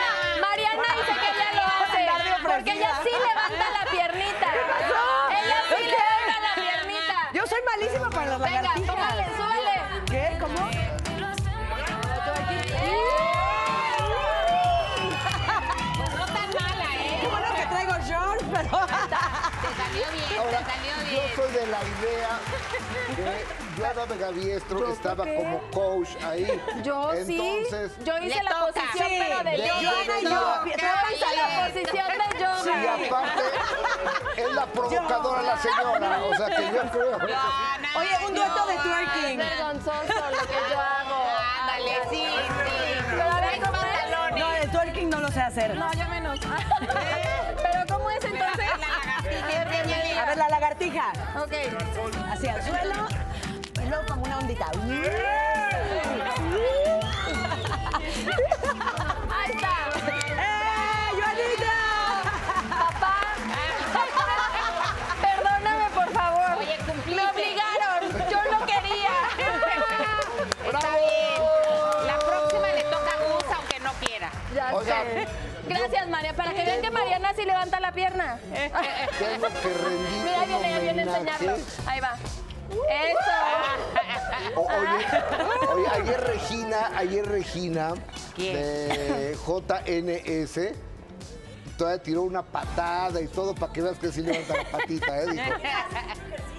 [8.49, 9.75] Venga, póngale, súbele.
[10.09, 10.37] ¿Qué?
[10.39, 10.59] ¿Cómo?
[16.15, 17.17] No tan mala, ¿eh?
[17.21, 18.69] Qué bueno que traigo shorts, pero...
[18.87, 21.15] Te salió bien, te salió bien.
[21.15, 22.31] Yo soy de la idea
[23.77, 26.61] que Joana Megaviestro estaba como coach ahí.
[26.83, 27.37] Yo sí.
[27.39, 28.65] Entonces, Yo hice la toca.
[28.81, 29.19] posición, Sí.
[29.19, 29.81] pero de De- yoga.
[29.81, 30.13] Yo yo.
[30.17, 32.63] hice la posición de yoga.
[32.63, 33.43] Sí, aparte,
[34.41, 36.19] es la provocadora la señora.
[36.23, 37.17] O sea que yo creo.
[37.97, 39.37] Oye, un dueto de Es twerking.
[39.37, 41.25] vergonzoso lo que yo hago.
[41.61, 43.03] Ándale, sí, sí.
[43.11, 44.39] Pero a ver, ¿cómo es?
[44.39, 45.75] No, el twerking no lo sé hacer.
[45.75, 46.39] No, yo menos.
[46.39, 48.69] Pero ¿cómo es entonces?
[50.19, 51.11] A ver, la lagartija.
[51.35, 51.53] Ok.
[52.31, 53.07] Hacia el suelo.
[53.87, 54.69] Luego como una ondita.
[59.29, 59.73] Ahí está.
[60.07, 61.75] ¡Eh, Joanita!
[62.69, 63.15] Papá.
[65.21, 66.57] Perdóname, por favor.
[66.59, 67.15] Oye, cumpliste.
[67.15, 68.29] Me obligaron.
[68.29, 69.15] Yo no quería.
[70.65, 72.07] Está bien.
[72.07, 74.31] La próxima le toca a Gus, aunque no quiera.
[74.53, 75.27] Ya sé.
[75.67, 76.33] Gracias, María.
[76.33, 78.39] Para que vean que Mariana sí levanta la pierna.
[79.19, 81.55] Tengo que rendir Mira, ahí viene, ahí viene enseñarlo.
[81.85, 82.17] Ahí va.
[82.69, 84.59] Eso.
[84.59, 85.05] O- oye,
[85.73, 87.93] oye, ayer Regina, ayer Regina
[88.37, 90.73] de JNS
[91.77, 95.27] todavía tiró una patada y todo para que veas que sí levanta la patita, ¿eh?
[95.27, 95.43] Dijo.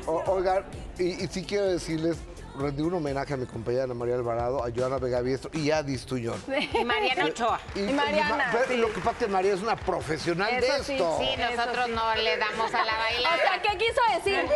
[0.07, 0.65] O- oigan,
[0.99, 2.17] y, y sí quiero decirles,
[2.57, 6.41] rendí un homenaje a mi compañera Ana María Alvarado, a Joana Vegaviestro y a Distuñón.
[6.73, 7.61] Y Mariana Ochoa.
[7.75, 8.77] Y, Y Mariana, pero sí.
[8.77, 11.19] Lo que pasa es que María es una profesional de sí, esto.
[11.21, 13.37] Sí, nosotros no le damos a la O bailada.
[13.37, 14.49] sea, ¿qué quiso decir?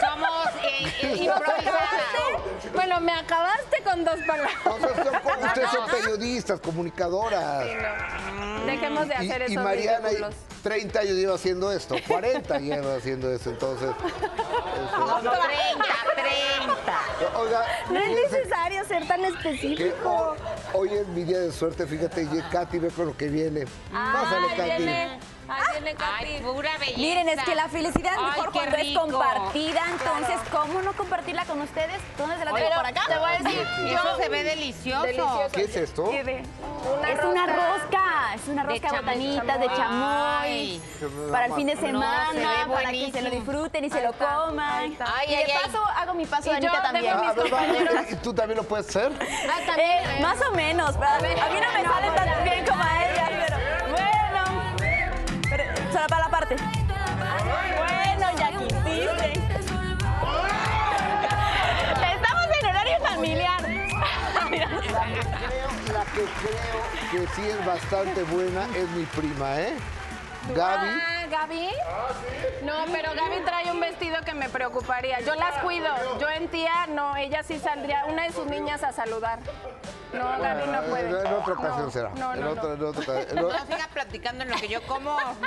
[0.00, 0.28] Somos
[0.64, 1.60] eh, eh, ¿Me improvisadas.
[1.60, 2.68] acabaste?
[2.74, 4.54] Bueno, me acabaste con dos palabras.
[4.64, 4.90] Entonces,
[5.44, 7.64] ustedes son periodistas, comunicadoras.
[8.66, 10.34] Dejemos de Y- hacer y, esos Mariana ridículos.
[10.62, 13.88] 30 años lleva haciendo esto, 40 lleva haciendo esto, entonces.
[13.88, 15.32] No, 30,
[16.16, 17.38] 30.
[17.38, 20.36] Oiga, No es fíjense necesario ser tan específico.
[20.74, 23.64] hoy, hoy es mi día de suerte, fíjate, y Katy ve con lo que viene.
[23.90, 24.82] Pásale, Katy.
[24.82, 25.18] viene,
[25.50, 26.42] ahí viene Ay, Katy.
[26.44, 26.98] pura belleza.
[26.98, 30.92] Miren, es que la felicidad es Ay, mejor qué cuando es compartida, entonces, ¿cómo no
[30.92, 32.00] compartirla con ustedes?
[32.16, 33.00] ¿Dónde se la tengo Pero por acá?
[33.08, 35.02] te voy a decir, eso se ve delicioso.
[35.06, 35.48] Delicioso.
[35.52, 36.12] ¿Qué es esto?
[36.12, 36.42] Y de-
[36.98, 39.02] Una es una rosca, es una De rosca chamoy.
[39.36, 40.80] botanita de chamoy.
[41.30, 44.12] Para el fin de No, se semana, para que se lo disfruten y se lo
[44.14, 44.96] coman.
[45.00, 45.52] Ay, y de ay.
[45.64, 47.14] paso hago mi paso Y de Anita yo también.
[47.14, 49.12] Ah, a ver, vamos, ¿y tú también lo puedes hacer?
[49.20, 49.90] Ah, también.
[50.10, 53.39] Eh, más o menos, a, mí no me sale tan bien como a ella.
[56.08, 56.56] Para la parte.
[56.56, 59.32] Bueno, ya quisiste.
[62.14, 63.60] Estamos en horario familiar.
[65.92, 66.80] La que creo
[67.10, 69.74] que sí es bastante buena es mi prima, ¿eh?
[70.54, 71.19] Gaby.
[71.32, 71.68] Ah, ¿Gaby?
[72.64, 75.20] No, pero Gaby trae un vestido que me preocuparía.
[75.20, 75.88] Yo las cuido.
[76.20, 79.38] Yo en tía, no, ella sí saldría, una de sus niñas a saludar.
[80.12, 81.08] No, Gaby no puede.
[81.08, 82.10] En otra ocasión No, será.
[82.16, 82.74] No, en no, otra, no.
[82.74, 83.20] en otra.
[83.22, 85.16] En No otra- siga platicando en lo que yo como.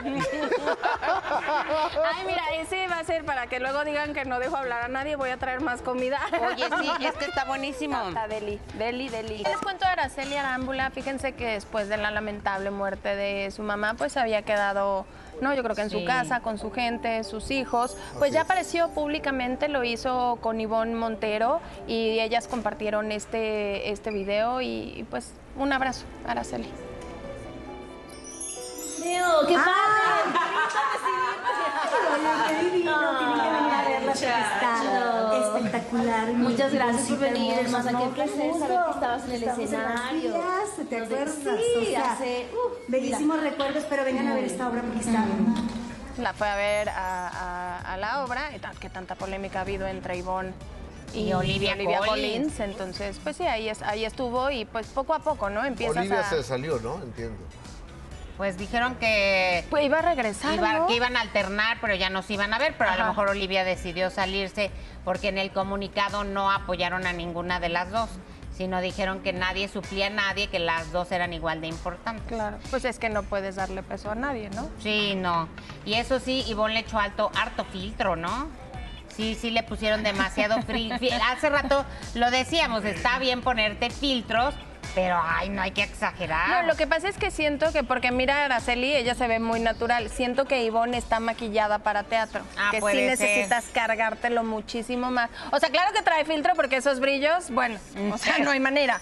[2.05, 4.88] Ay, mira, ese va a ser para que luego digan que no dejo hablar a
[4.88, 6.19] nadie, voy a traer más comida.
[6.49, 8.07] Oye, sí, es que está buenísimo.
[8.07, 9.39] Está deli, deli, deli.
[9.43, 10.91] Les cuento de Araceli Arámbula.
[10.91, 15.05] Fíjense que después de la lamentable muerte de su mamá, pues había quedado,
[15.41, 15.99] no, yo creo que en Sí.
[15.99, 17.97] su casa, con su gente, sus hijos.
[18.17, 18.45] Pues Así ya es.
[18.45, 25.03] apareció públicamente, lo hizo con Ivonne Montero y ellas compartieron este, este video y, y,
[25.09, 26.69] pues un abrazo, Araceli.
[29.03, 29.69] Leo, qué padre.
[32.47, 35.22] Qué divino, que venir a
[35.66, 36.34] espectacular.
[36.34, 37.88] Muchas gracias por venir, hermosa.
[37.89, 38.59] Qué No, placer gusto.
[38.68, 40.34] saber que estabas en el Estamos escenario.
[40.89, 41.36] ¿Te acuerdas?
[41.41, 42.47] sí, O sea, hace,
[42.88, 45.26] bellísimos recuerdos, pero vengan a ver esta obra porque está
[46.20, 48.49] La fue a ver a, a- a la obra,
[48.80, 50.53] que tanta polémica ha habido entre Ivonne
[51.14, 52.07] y, Y Olivia Collins.
[52.07, 52.59] Collins.
[52.59, 55.64] Entonces, pues sí, ahí, es, ahí estuvo y pues poco a poco, ¿no?
[55.66, 56.30] Empiezas Olivia a...
[56.30, 56.95] se salió, ¿no?
[57.01, 57.38] Entiendo.
[58.38, 60.88] Pues dijeron que, Pues iba a regresar, iba- ¿no?
[60.88, 62.75] que iban a alternar, pero ya no se iban a ver.
[62.77, 64.71] Pero a lo mejor Olivia decidió salirse
[65.05, 68.09] porque en el comunicado no apoyaron a ninguna de las dos,
[68.57, 72.23] sino dijeron que nadie suplía a nadie, que las dos eran igual de importantes.
[72.27, 74.67] Claro, pues es que no puedes darle peso a nadie, ¿no?
[74.79, 75.47] Sí, no.
[75.86, 78.47] Y eso sí, Ivonne le echó alto, harto filtro, ¿no?
[79.15, 80.55] Sí, sí le pusieron demasiado
[81.31, 84.55] Hace rato lo decíamos, está bien ponerte filtros,
[84.96, 86.50] pero ay, no hay que exagerar.
[86.50, 89.39] No, lo que pasa es que siento que, porque mira a Araceli, ella se ve
[89.39, 90.10] muy natural.
[90.10, 92.44] Siento que Ivonne está maquillada para teatro.
[92.58, 93.28] Ah, que sí puede ser.
[93.28, 95.30] necesitas cargártelo muchísimo más.
[95.52, 97.80] O sea, claro que trae filtro porque esos brillos, bueno,
[98.12, 99.00] o sea, no hay manera.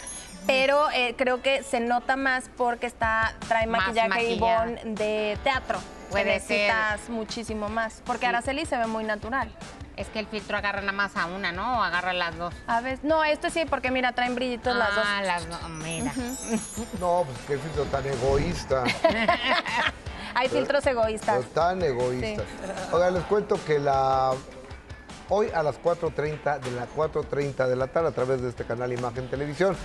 [0.48, 4.66] Pero eh, creo que se nota más porque está trae Más maquillaje maquillada.
[4.66, 5.80] Ivonne de teatro.
[6.10, 8.02] Puede Que necesitas muchísimo más.
[8.06, 8.26] Porque Sí.
[8.26, 9.52] Araceli se ve muy natural.
[9.98, 11.80] Es que el filtro agarra nada más a una, ¿no?
[11.80, 12.54] O agarra las dos.
[12.68, 15.06] A ver, no, esto sí, porque mira, traen brillitos las dos.
[15.06, 16.14] Ah, las dos, mira.
[17.00, 18.84] No, pues qué filtro tan egoísta.
[20.36, 21.38] Hay filtros egoístas.
[21.38, 22.44] Pero tan egoísta.
[22.92, 24.32] Oigan, les cuento que la
[25.30, 28.92] hoy a las 4.30 de la 4.30 de la tarde a través de este canal
[28.92, 29.76] Imagen Televisión.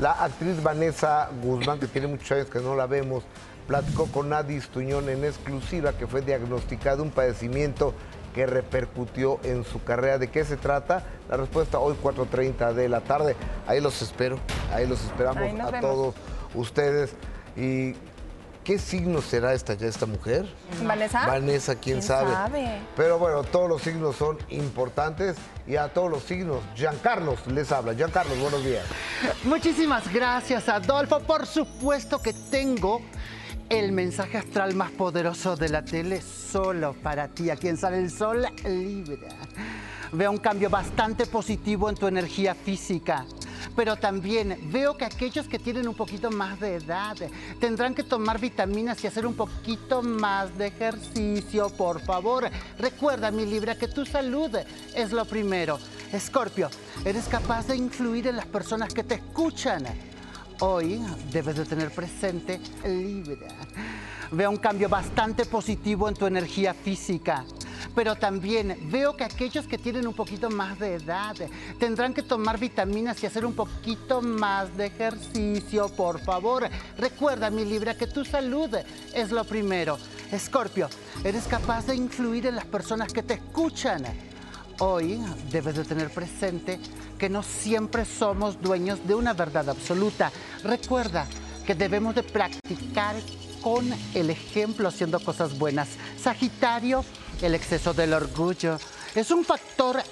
[0.00, 3.24] La actriz Vanessa Guzmán, que tiene muchos años que no la vemos,
[3.66, 7.94] platicó con Nadis Tuñón en exclusiva que fue diagnosticado un padecimiento
[8.36, 10.18] que repercutió en su carrera.
[10.18, 11.02] ¿De qué se trata?
[11.28, 13.34] La respuesta hoy 4.30 de la tarde.
[13.66, 14.38] Ahí los espero,
[14.72, 15.80] ahí los esperamos Ahí a vemos.
[15.80, 16.14] todos
[16.54, 17.14] ustedes.
[17.56, 17.94] ¿Y
[18.62, 20.44] qué signo será esta ya esta mujer?
[20.84, 21.26] ¿Vanessa?
[21.26, 22.30] Vanessa, quién, ¿Quién sabe?
[22.30, 22.78] sabe?
[22.94, 27.94] Pero bueno, todos los signos son importantes y a todos los signos, Giancarlos les habla.
[27.94, 28.84] Giancarlos, buenos días.
[29.44, 31.20] Muchísimas gracias, Adolfo.
[31.20, 33.00] Por supuesto que tengo
[33.68, 38.10] el mensaje astral más poderoso de la tele solo para ti, a quien sale el
[38.10, 39.28] sol Libra.
[40.12, 43.26] Veo un cambio bastante positivo en tu energía física.
[43.74, 47.16] Pero también veo que aquellos que tienen un poquito más de edad
[47.60, 52.48] tendrán que tomar vitaminas y hacer un poquito más de ejercicio, por favor.
[52.78, 54.50] Recuerda, mi Libra, que tu salud
[54.94, 55.78] es lo primero.
[56.12, 56.70] Escorpio,
[57.04, 59.84] eres capaz de influir en las personas que te escuchan.
[60.60, 60.98] Hoy
[61.30, 63.48] debes de tener presente Libra.
[64.30, 67.44] Veo un cambio bastante positivo en tu energía física.
[67.94, 71.36] Pero también veo que aquellos que tienen un poquito más de edad
[71.78, 76.68] tendrán que tomar vitaminas y hacer un poquito más de ejercicio, por favor.
[76.96, 78.70] Recuerda, mi Libra, que tu salud
[79.14, 79.98] es lo primero.
[80.32, 80.88] Escorpio,
[81.22, 84.04] eres capaz de influir en las personas que te escuchan.
[84.78, 85.18] Hoy
[85.50, 86.78] debes de tener presente
[87.18, 90.30] que no siempre somos dueños de una verdad absoluta.
[90.62, 91.26] Recuerda
[91.66, 93.16] que debemos de practicar
[93.62, 95.88] con el ejemplo haciendo cosas buenas.
[96.20, 97.04] Sagitario,
[97.40, 98.78] el exceso del orgullo
[99.14, 100.02] es un factor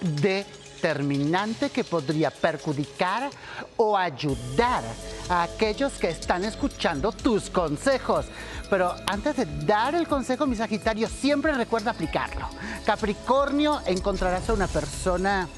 [0.85, 3.31] determinante que podría perjudicar
[3.79, 4.85] o ayudar
[5.31, 8.27] a aquellos que están escuchando tus consejos.
[8.69, 12.47] Pero antes de dar el consejo, mi Sagitario, siempre recuerda aplicarlo.
[12.85, 15.49] Capricornio, encontrarás a una persona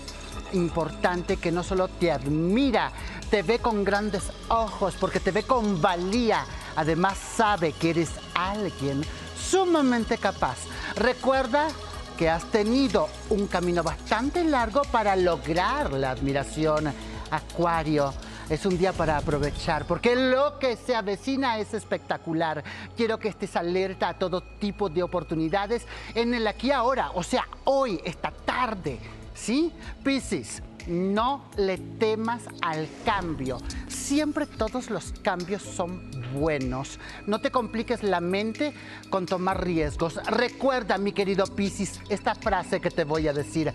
[0.53, 2.93] importante que no solo te admira,
[3.29, 6.47] te ve con grandes ojos porque te ve con valía.
[6.77, 9.03] Además sabe que eres alguien
[9.37, 10.59] sumamente capaz.
[10.95, 11.69] Recuerda
[12.17, 16.93] que has tenido un camino bastante largo para lograr la admiración.
[17.31, 18.15] Acuario,
[18.49, 22.63] es un día para aprovechar, porque lo que se avecina es espectacular.
[22.97, 27.47] Quiero que estés alerta a todo tipo de oportunidades en el aquí ahora, o sea,
[27.65, 28.99] hoy, esta tarde.
[29.35, 29.71] ¿Sí?
[30.03, 33.59] Piscis, no le temas al cambio.
[33.89, 36.99] Siempre todos los cambios son buenos.
[37.27, 38.75] No te compliques la mente
[39.11, 40.17] con tomar riesgos.
[40.27, 43.73] Recuerda, mi querido Piscis, esta frase que te voy a decir.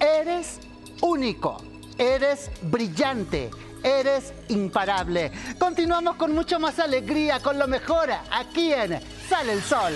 [0.00, 0.60] Eres
[1.00, 1.62] único,
[1.98, 3.50] eres brillante.
[3.82, 5.30] Eres imparable.
[5.58, 8.98] Continuamos con mucho más alegría, con lo mejor aquí en
[9.28, 9.92] Sale el Sol.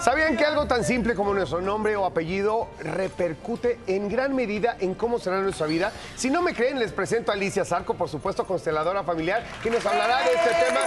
[0.00, 4.94] ¿Sabían que algo tan simple como nuestro nombre o apellido repercute en gran medida en
[4.94, 5.92] cómo será nuestra vida?
[6.16, 9.84] Si no me creen, les presento a Alicia Zarco, por supuesto, consteladora familiar, que nos
[9.86, 10.80] hablará de este tema.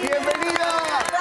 [0.00, 1.19] ¡Bienvenida!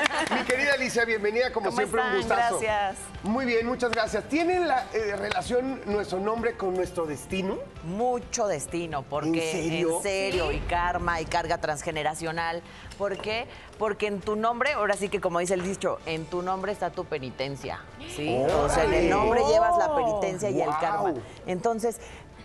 [0.30, 2.38] Mi querida Alicia, bienvenida, como ¿Cómo siempre, un están?
[2.38, 2.60] gustazo.
[2.60, 2.98] Gracias.
[3.22, 4.24] Muy bien, muchas gracias.
[4.28, 7.58] ¿Tiene la eh, relación nuestro nombre con nuestro destino?
[7.84, 9.96] Mucho destino, porque ¿En serio?
[9.96, 10.56] en serio, Sí.
[10.56, 12.62] y karma y carga transgeneracional.
[12.98, 13.46] ¿Por qué?
[13.78, 16.90] Porque en tu nombre, ahora sí que como dice el dicho, en tu nombre está
[16.90, 17.80] tu penitencia.
[18.16, 18.36] ¿sí?
[18.62, 21.14] O sea, en el nombre llevas la penitencia y el karma.
[21.46, 21.98] Entonces,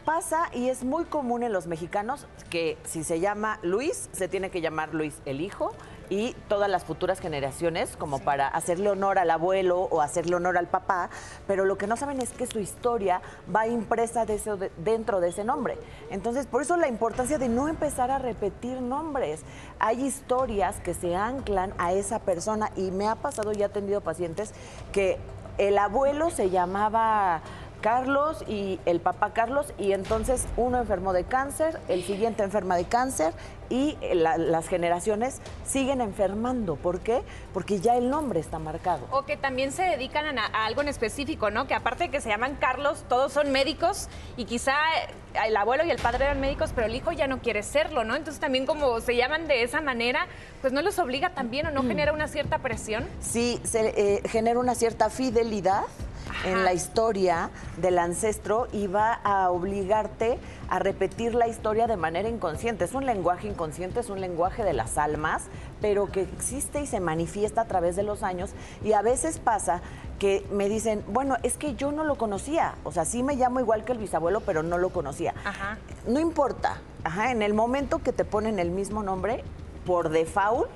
[0.04, 4.52] pasa y es muy común en los mexicanos que si se llama Luis, se tiene
[4.52, 5.74] que llamar Luis el hijo
[6.10, 10.68] y todas las futuras generaciones como para hacerle honor al abuelo o hacerle honor al
[10.68, 11.10] papá,
[11.48, 13.22] pero lo que no saben es que su historia
[13.54, 15.78] va impresa de ese- de- dentro de ese nombre.
[16.10, 19.42] Entonces, por eso la importancia de no empezar a repetir nombres.
[19.80, 24.02] Hay historias que se anclan a esa persona y me ha pasado y he atendido
[24.02, 24.54] pacientes
[24.92, 25.18] que
[25.58, 27.42] el abuelo se llamaba
[27.82, 32.86] Carlos y el papá Carlos y entonces uno enfermó de cáncer, el siguiente enferma de
[32.86, 33.34] cáncer
[33.70, 36.76] y la- las generaciones siguen enfermando.
[36.76, 37.24] ¿Por qué?
[37.54, 39.06] Porque ya el nombre está marcado.
[39.12, 41.68] O que también se dedican a, a algo en específico, ¿no?
[41.68, 44.08] Que aparte de que se llaman Carlos, todos son médicos
[44.38, 47.40] y quizá eh, el abuelo y el padre eran médicos, pero el hijo ya no
[47.40, 48.16] quiere serlo, ¿no?
[48.16, 50.28] Entonces también como se llaman de esa manera,
[50.62, 53.06] pues no los obliga también o no genera una cierta presión.
[53.22, 55.84] Sí, se eh, genera una cierta fidelidad
[56.44, 60.38] en la historia del ancestro y va a obligarte
[60.70, 62.86] a repetir la historia de manera inconsciente.
[62.86, 65.44] Es un lenguaje inconsciente, es un lenguaje de las almas,
[65.82, 68.52] pero que existe y se manifiesta a través de los años.
[68.84, 69.82] Y a veces pasa
[70.20, 72.76] que me dicen, bueno, es que yo no lo conocía.
[72.84, 75.34] O sea, sí me llamo igual que el bisabuelo, pero no lo conocía.
[76.08, 76.78] No importa.
[77.04, 79.44] Ajá, en el momento que te ponen el mismo nombre,
[79.86, 80.70] por default,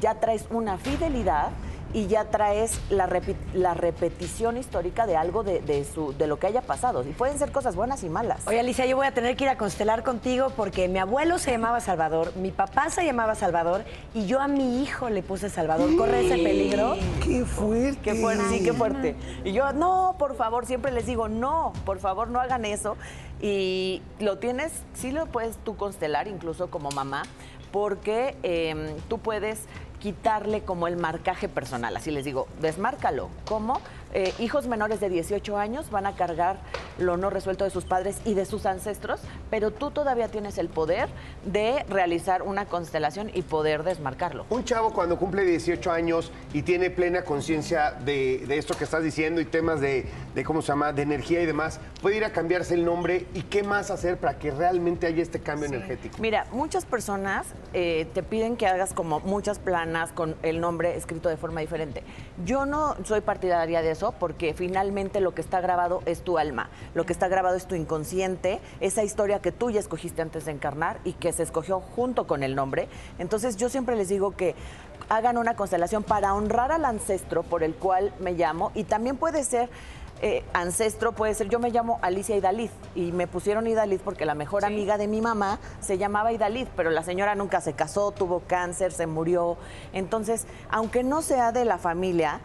[0.00, 1.50] ya traes una fidelidad
[1.92, 6.38] y ya traes la, repi- la repetición histórica de algo de, de su, de lo
[6.38, 7.02] que haya pasado.
[7.02, 8.46] Y pueden ser cosas buenas y malas.
[8.46, 11.50] Oye, Alicia, yo voy a tener que ir a constelar contigo porque mi abuelo se
[11.50, 13.84] llamaba Salvador, mi papá se llamaba Salvador
[14.14, 15.94] y yo a mi hijo le puse Salvador.
[15.96, 16.94] ¿Corre ese peligro?
[17.24, 17.98] ¡Qué fuerte!
[18.02, 18.44] ¡Qué fuerte!
[18.48, 19.16] Sí, qué fuerte.
[19.44, 22.96] Y yo, no, por favor, siempre les digo, no, por favor, no hagan eso.
[23.40, 27.22] Y lo tienes, sí lo puedes tú constelar, incluso como mamá,
[27.72, 29.60] porque eh, tú puedes
[30.02, 31.96] quitarle como el marcaje personal.
[31.96, 33.28] Así les digo, desmárcalo.
[33.46, 33.80] ¿Cómo?
[34.14, 36.58] Eh, hijos menores de 18 años van a cargar
[36.98, 40.68] lo no resuelto de sus padres y de sus ancestros, pero tú todavía tienes el
[40.68, 41.08] poder
[41.46, 44.44] de realizar una constelación y poder desmarcarlo.
[44.50, 49.02] Un chavo cuando cumple 18 años y tiene plena conciencia de, de esto que estás
[49.02, 52.32] diciendo y temas de, de, ¿cómo se llama?, de energía y demás, puede ir a
[52.32, 56.18] cambiarse el nombre y qué más hacer para que realmente haya este cambio energético.
[56.20, 61.30] Mira, muchas personas eh, te piden que hagas como muchas planas con el nombre escrito
[61.30, 62.02] de forma diferente.
[62.44, 66.68] Yo no soy partidaria de eso porque finalmente lo que está grabado es tu alma,
[66.94, 70.50] lo que está grabado es tu inconsciente, esa historia que tú ya escogiste antes de
[70.50, 72.88] encarnar y que se escogió junto con el nombre.
[73.20, 74.56] Entonces yo siempre les digo que
[75.08, 79.44] hagan una constelación para honrar al ancestro por el cual me llamo y también puede
[79.44, 79.68] ser
[80.24, 84.36] eh, ancestro puede ser, yo me llamo Alicia Idaliz y me pusieron Idaliz porque la
[84.36, 88.38] mejor amiga de mi mamá se llamaba Idaliz, pero la señora nunca se casó, tuvo
[88.46, 89.56] cáncer, se murió.
[89.92, 92.40] Entonces, aunque no sea de la familia,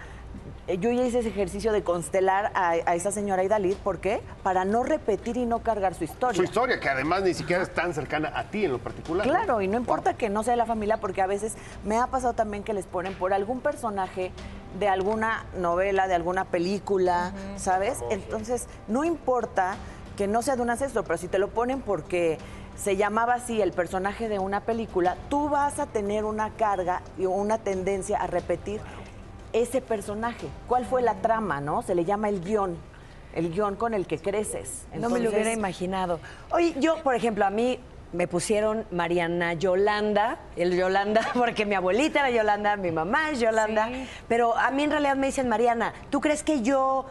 [0.76, 4.22] yo ya hice ese ejercicio de constelar a, a esa señora Idaliz, ¿por qué?
[4.44, 6.36] Para no repetir y no cargar su historia.
[6.36, 9.26] Su historia, que además ni siquiera es tan cercana a ti en lo particular.
[9.26, 9.34] ¿no?
[9.34, 11.54] Claro, y no importa que no sea de la familia, porque a veces
[11.86, 14.32] me ha pasado también que les ponen por algún personaje
[14.78, 18.00] de alguna novela, de alguna película, ¿sabes?
[18.10, 19.76] Entonces, no importa
[20.18, 22.38] que no sea de un ancestro, pero si te lo ponen porque
[22.76, 27.26] se llamaba así el personaje de una película, tú vas a tener una carga y
[27.26, 28.82] una tendencia a repetir
[29.62, 30.48] ese personaje.
[30.68, 31.82] ¿Cuál fue la trama, no?
[31.82, 32.78] Se le llama el guion.
[33.34, 34.86] El guion con el que creces.
[34.96, 36.20] no me lo hubiera imaginado.
[36.52, 37.80] Oye, yo, por ejemplo, a mí
[38.14, 43.90] me pusieron Mariana Yolanda, el Yolanda, porque mi abuelita era Yolanda, mi mamá es Yolanda,
[44.28, 47.06] pero a mí en realidad me dicen Mariana, ¿tú crees que yo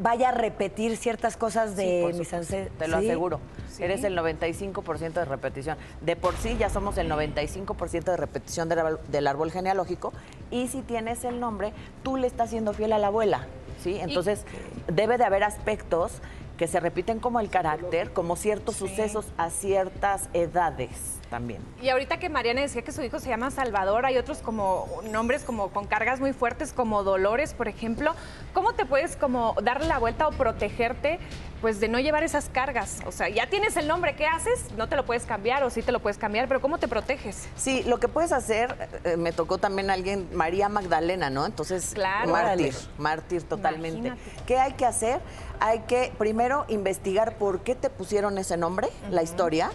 [0.00, 2.78] vaya a repetir ciertas cosas de Sí, mis ancestros?
[2.78, 3.06] Te lo ¿Sí?
[3.08, 3.40] aseguro.
[3.80, 5.76] Eres el 95% de repetición.
[6.00, 10.12] De por sí ya somos el 95% de repetición del, árbol- del árbol genealógico.
[10.50, 13.46] Y si tienes el nombre, tú le estás siendo fiel a la abuela.
[13.82, 13.98] ¿sí?
[14.00, 14.44] Entonces,
[14.88, 16.12] debe de haber aspectos
[16.58, 21.62] que se repiten como el carácter, como ciertos sucesos a ciertas edades también.
[21.80, 25.44] Y ahorita que Mariana decía que su hijo se llama Salvador, hay otros como nombres
[25.44, 28.14] como con cargas muy fuertes como Dolores, por ejemplo.
[28.52, 31.18] ¿Cómo te puedes como darle la vuelta o protegerte
[31.62, 32.98] pues de no llevar esas cargas?
[33.06, 34.72] O sea, ya tienes el nombre, ¿qué haces?
[34.76, 37.48] No te lo puedes cambiar o sí te lo puedes cambiar, pero ¿cómo te proteges?
[37.56, 41.46] Sí, lo que puedes hacer, eh, me tocó también alguien, María Magdalena, ¿no?
[41.46, 42.30] Entonces, Claro.
[42.30, 44.08] mártir, mártir totalmente.
[44.08, 44.42] Imagínate.
[44.46, 45.20] ¿Qué hay que hacer?
[45.60, 49.70] Hay que primero investigar por qué te pusieron ese nombre, la historia,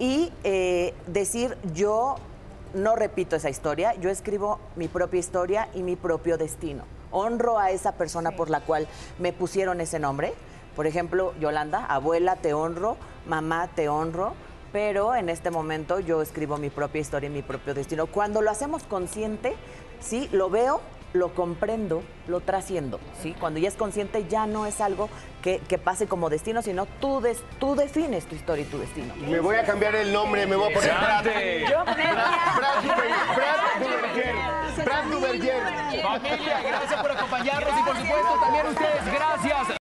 [0.00, 2.16] y eh, decir yo
[2.74, 6.84] no repito esa historia, yo escribo mi propia historia y mi propio destino.
[7.12, 8.88] Honro a esa persona por la cual
[9.18, 10.32] me pusieron ese nombre.
[10.74, 12.96] Por ejemplo, Yolanda, abuela, te honro,
[13.26, 14.34] mamá, te honro,
[14.72, 18.06] pero en este momento yo escribo mi propia historia y mi propio destino.
[18.06, 19.54] Cuando lo hacemos consciente,
[20.00, 20.80] sí, lo veo,
[21.12, 23.34] lo comprendo, lo trasciendo, ¿sí?
[23.38, 25.08] Cuando ya es consciente ya no es algo
[25.42, 29.14] que, que pase como destino, sino tú, des- tú defines tu historia y tu destino.
[29.16, 31.24] Me voy a cambiar el nombre, me voy a poner Brad.
[31.68, 31.84] Yo.
[34.84, 35.60] Brad Duverger.
[36.02, 39.79] Familia, gracias por acompañarnos y por supuesto también ustedes, gracias.